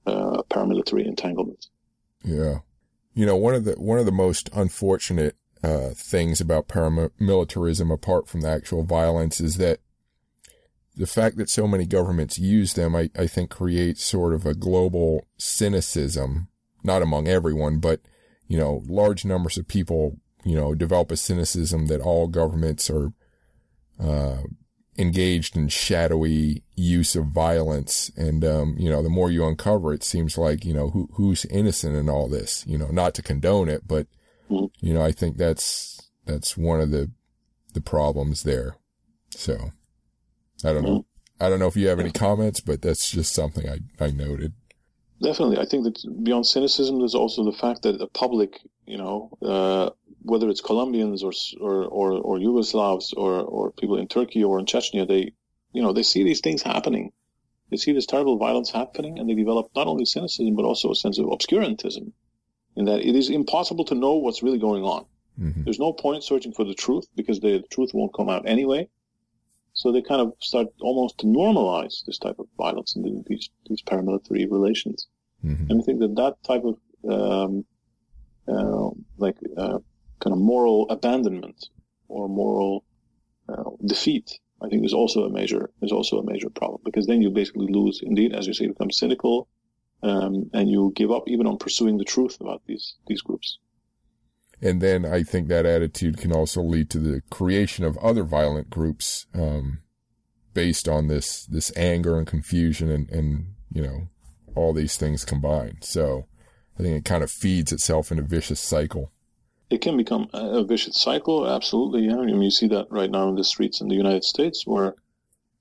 [0.05, 1.67] uh, paramilitary entanglement.
[2.23, 2.59] Yeah,
[3.13, 8.27] you know one of the one of the most unfortunate uh, things about paramilitarism, apart
[8.27, 9.79] from the actual violence, is that
[10.95, 14.53] the fact that so many governments use them, I, I think creates sort of a
[14.53, 16.47] global cynicism,
[16.86, 17.99] not among everyone, but,
[18.47, 23.11] you know, large numbers of people, you know, develop a cynicism that all governments are,
[23.99, 24.43] uh,
[24.97, 28.11] engaged in shadowy use of violence.
[28.15, 31.43] And, um, you know, the more you uncover, it seems like, you know, who, who's
[31.45, 34.07] innocent in all this, you know, not to condone it, but,
[34.79, 37.11] you know, I think that's, that's one of the,
[37.73, 38.77] the problems there.
[39.31, 39.71] So
[40.63, 41.05] I don't know.
[41.41, 44.53] I don't know if you have any comments, but that's just something I, I noted.
[45.22, 45.59] Definitely.
[45.59, 49.89] I think that beyond cynicism, there's also the fact that the public, you know, uh,
[50.24, 54.66] whether it's Colombians or, or, or, or Yugoslavs or, or people in Turkey or in
[54.66, 55.34] Chechnya, they,
[55.72, 57.11] you know, they see these things happening.
[57.72, 60.95] They see this terrible violence happening and they develop not only cynicism, but also a
[60.95, 62.11] sense of obscurantism
[62.76, 65.05] in that it is impossible to know what's really going on.
[65.39, 65.63] Mm-hmm.
[65.63, 68.89] There's no point searching for the truth because the truth won't come out anyway.
[69.76, 73.84] So they kind of start almost to normalize this type of violence in these, these
[73.84, 75.07] paramilitary relations.
[75.43, 75.69] Mm-hmm.
[75.69, 76.76] And I think that that type of,
[77.15, 77.65] um,
[78.47, 79.80] uh, like, uh,
[80.21, 81.67] kind of moral abandonment
[82.07, 82.86] or moral
[83.49, 87.21] uh, defeat, I think is also a major, is also a major problem because then
[87.21, 89.49] you basically lose, indeed, as you say, become cynical,
[90.03, 93.59] um, and you give up even on pursuing the truth about these, these groups.
[94.61, 98.69] And then I think that attitude can also lead to the creation of other violent
[98.69, 99.79] groups, um,
[100.53, 104.07] based on this, this anger and confusion and, and, you know,
[104.55, 105.79] all these things combined.
[105.81, 106.27] So
[106.79, 109.11] I think it kind of feeds itself in a vicious cycle.
[109.69, 111.47] It can become a vicious cycle.
[111.47, 112.05] Absolutely.
[112.05, 112.19] Yeah.
[112.19, 114.95] I mean, you see that right now in the streets in the United States where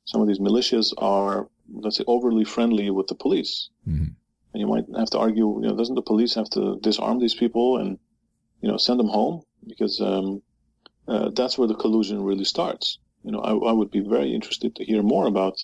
[0.04, 3.70] some of these militias are, let's say, overly friendly with the police.
[3.88, 4.12] Mm-hmm.
[4.52, 7.34] And you might have to argue, you know, doesn't the police have to disarm these
[7.34, 7.98] people and
[8.64, 10.40] you know, send them home because um,
[11.06, 12.98] uh, that's where the collusion really starts.
[13.22, 15.62] You know, I, I, would be very interested to hear more about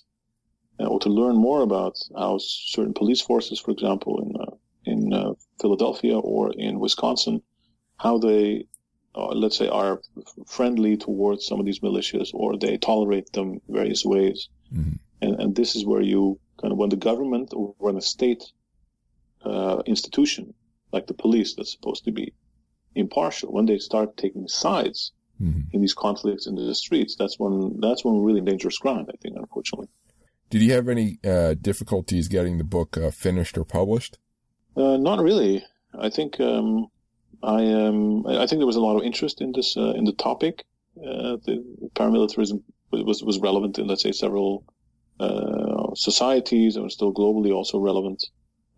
[0.79, 5.13] uh, or to learn more about how certain police forces, for example, in uh, in
[5.13, 7.41] uh, Philadelphia or in Wisconsin,
[7.97, 8.67] how they,
[9.15, 9.99] uh, let's say, are
[10.45, 14.47] friendly towards some of these militias or they tolerate them various ways.
[14.71, 14.97] Mm-hmm.
[15.23, 18.43] And, and this is where you kind of, when the government or when a state
[19.43, 20.53] uh, institution
[20.93, 22.33] like the police that's supposed to be
[22.95, 25.11] impartial, when they start taking sides
[25.41, 25.61] mm-hmm.
[25.71, 29.09] in these conflicts in the streets, that's when that's when we really dangerous ground.
[29.13, 29.87] I think, unfortunately.
[30.49, 34.17] Did you have any uh, difficulties getting the book uh, finished or published?
[34.75, 35.63] Uh, not really.
[35.97, 36.87] I think um,
[37.41, 40.13] I um, I think there was a lot of interest in this uh, in the
[40.13, 40.65] topic.
[40.97, 41.63] Uh, the
[41.95, 44.65] paramilitarism was was relevant in let's say several
[45.21, 48.25] uh, societies and was still globally also relevant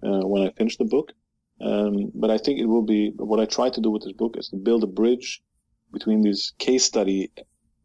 [0.01, 1.13] when I finished the book.
[1.61, 4.35] Um, but I think it will be what I try to do with this book
[4.37, 5.41] is to build a bridge
[5.91, 7.31] between these case study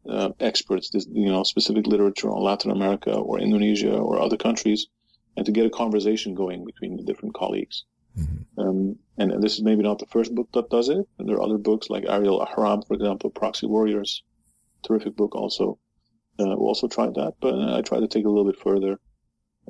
[0.09, 4.87] uh, experts, this, you know, specific literature on Latin America or Indonesia or other countries,
[5.37, 7.85] and to get a conversation going between the different colleagues.
[8.17, 8.59] Mm-hmm.
[8.59, 11.07] Um, and, this is maybe not the first book that does it.
[11.17, 14.23] And there are other books like Ariel Ahram, for example, Proxy Warriors,
[14.83, 15.77] terrific book also.
[16.39, 18.99] Uh, we also tried that, but I try to take a little bit further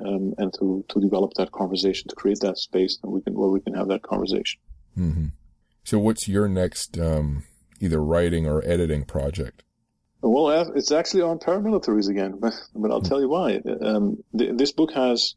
[0.04, 3.50] um, and to, to develop that conversation, to create that space that we can, where
[3.50, 4.60] we can have that conversation.
[4.98, 5.26] Mm-hmm.
[5.84, 7.44] So what's your next, um,
[7.80, 9.62] either writing or editing project?
[10.22, 13.60] Well, it's actually on paramilitaries again, but, but I'll tell you why.
[13.82, 15.34] Um, th- this book has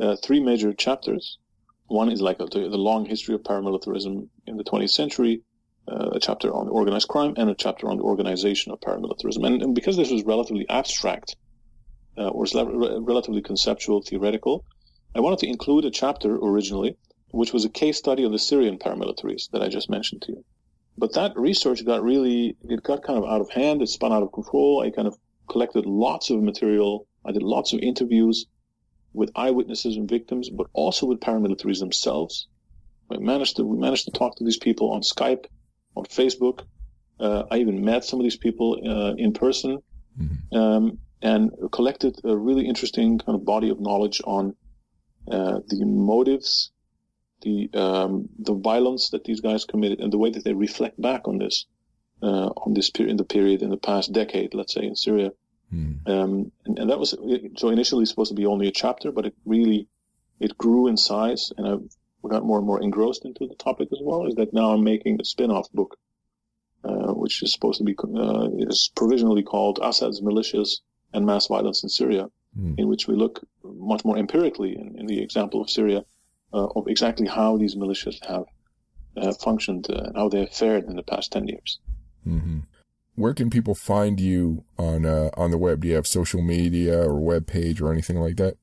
[0.00, 1.38] uh, three major chapters.
[1.86, 5.42] One is like a, the long history of paramilitarism in the 20th century,
[5.88, 9.44] uh, a chapter on organized crime, and a chapter on the organization of paramilitarism.
[9.44, 11.36] And, and because this was relatively abstract,
[12.20, 12.44] uh, or
[13.00, 14.64] relatively conceptual, theoretical.
[15.14, 16.96] I wanted to include a chapter originally,
[17.30, 20.44] which was a case study of the Syrian paramilitaries that I just mentioned to you.
[20.98, 23.80] But that research got really, it got kind of out of hand.
[23.80, 24.82] It spun out of control.
[24.84, 25.16] I kind of
[25.48, 27.06] collected lots of material.
[27.24, 28.46] I did lots of interviews
[29.12, 32.48] with eyewitnesses and victims, but also with paramilitaries themselves.
[33.10, 35.46] I managed to, we managed to talk to these people on Skype,
[35.96, 36.64] on Facebook.
[37.18, 39.78] Uh, I even met some of these people uh, in person.
[40.18, 40.56] Mm-hmm.
[40.56, 44.54] Um, and collected a really interesting kind of body of knowledge on
[45.30, 46.72] uh, the motives,
[47.42, 51.28] the um, the violence that these guys committed, and the way that they reflect back
[51.28, 51.66] on this
[52.22, 55.30] uh, on this period in the period in the past decade, let's say in Syria.
[55.72, 56.08] Mm.
[56.08, 57.14] Um, and, and, that was
[57.56, 59.86] so initially supposed to be only a chapter, but it really
[60.40, 61.66] it grew in size, and
[62.24, 64.26] I got more and more engrossed into the topic as well.
[64.26, 65.96] Is that now I'm making a spin-off book,
[66.82, 70.80] uh, which is supposed to be uh, is provisionally called Assad's Militias
[71.12, 72.28] and mass violence in Syria,
[72.58, 72.78] mm.
[72.78, 76.04] in which we look much more empirically in, in the example of Syria
[76.52, 78.44] uh, of exactly how these militias have
[79.16, 81.78] uh, functioned uh, and how they have fared in the past 10 years.
[82.26, 82.60] Mm-hmm.
[83.16, 85.82] Where can people find you on uh, on the web?
[85.82, 88.56] Do you have social media or web page or anything like that?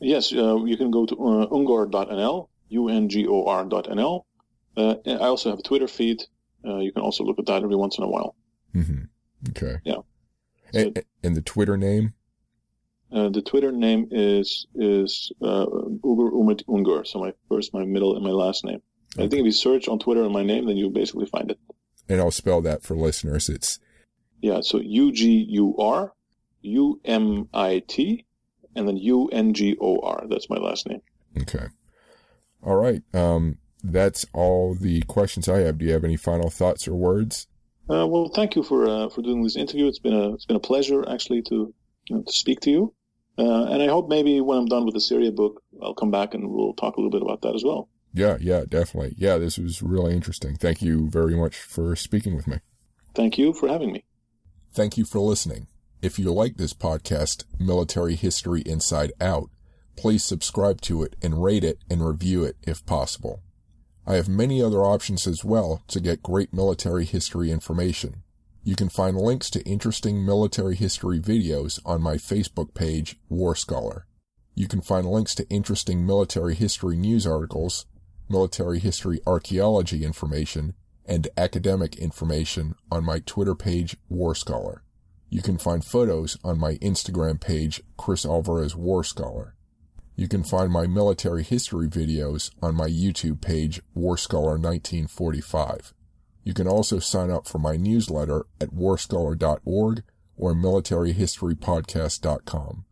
[0.00, 4.24] Yes, uh, you can go to uh, ungor.nl, U-N-G-O-R.nl.
[4.76, 6.22] Uh, I also have a Twitter feed.
[6.64, 8.34] you can also look at that every once in a while.
[8.74, 9.50] Mm-hmm.
[9.50, 9.76] Okay.
[9.84, 9.98] Yeah.
[10.72, 10.92] So,
[11.22, 12.14] and, the Twitter name?
[13.12, 17.06] Uh, the Twitter name is is uh, Ugur Umit Ungor.
[17.06, 18.80] So my first, my middle, and my last name.
[19.14, 19.24] Okay.
[19.24, 21.58] I think if you search on Twitter on my name, then you'll basically find it.
[22.08, 23.48] And I'll spell that for listeners.
[23.48, 23.78] It's
[24.40, 26.14] Yeah, so U G U R
[26.62, 28.24] U M I T
[28.74, 30.24] and then U N G O R.
[30.28, 31.02] That's my last name.
[31.40, 31.66] Okay.
[32.62, 33.02] All right.
[33.12, 35.78] Um, that's all the questions I have.
[35.78, 37.48] Do you have any final thoughts or words?
[37.92, 39.86] Uh, well, thank you for uh, for doing this interview.
[39.86, 41.74] It's been a it's been a pleasure actually to
[42.08, 42.94] you know, to speak to you.
[43.38, 46.34] Uh, and I hope maybe when I'm done with the Syria book, I'll come back
[46.34, 47.88] and we'll talk a little bit about that as well.
[48.14, 49.14] Yeah, yeah, definitely.
[49.16, 50.54] Yeah, this was really interesting.
[50.56, 52.58] Thank you very much for speaking with me.
[53.14, 54.04] Thank you for having me.
[54.72, 55.66] Thank you for listening.
[56.02, 59.50] If you like this podcast, Military History Inside Out,
[59.96, 63.42] please subscribe to it and rate it and review it if possible.
[64.06, 68.22] I have many other options as well to get great military history information.
[68.64, 74.06] You can find links to interesting military history videos on my Facebook page, War Scholar.
[74.54, 77.86] You can find links to interesting military history news articles,
[78.28, 80.74] military history archaeology information,
[81.06, 84.82] and academic information on my Twitter page, War Scholar.
[85.30, 89.54] You can find photos on my Instagram page, Chris Alvarez War Scholar.
[90.14, 95.94] You can find my military history videos on my YouTube page, War Scholar 1945.
[96.44, 100.02] You can also sign up for my newsletter at warscholar.org
[100.36, 102.84] or militaryhistorypodcast.com.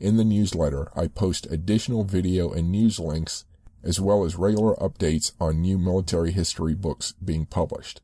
[0.00, 3.44] In the newsletter, I post additional video and news links
[3.82, 8.00] as well as regular updates on new military history books being published.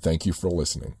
[0.00, 0.94] Thank you for listening.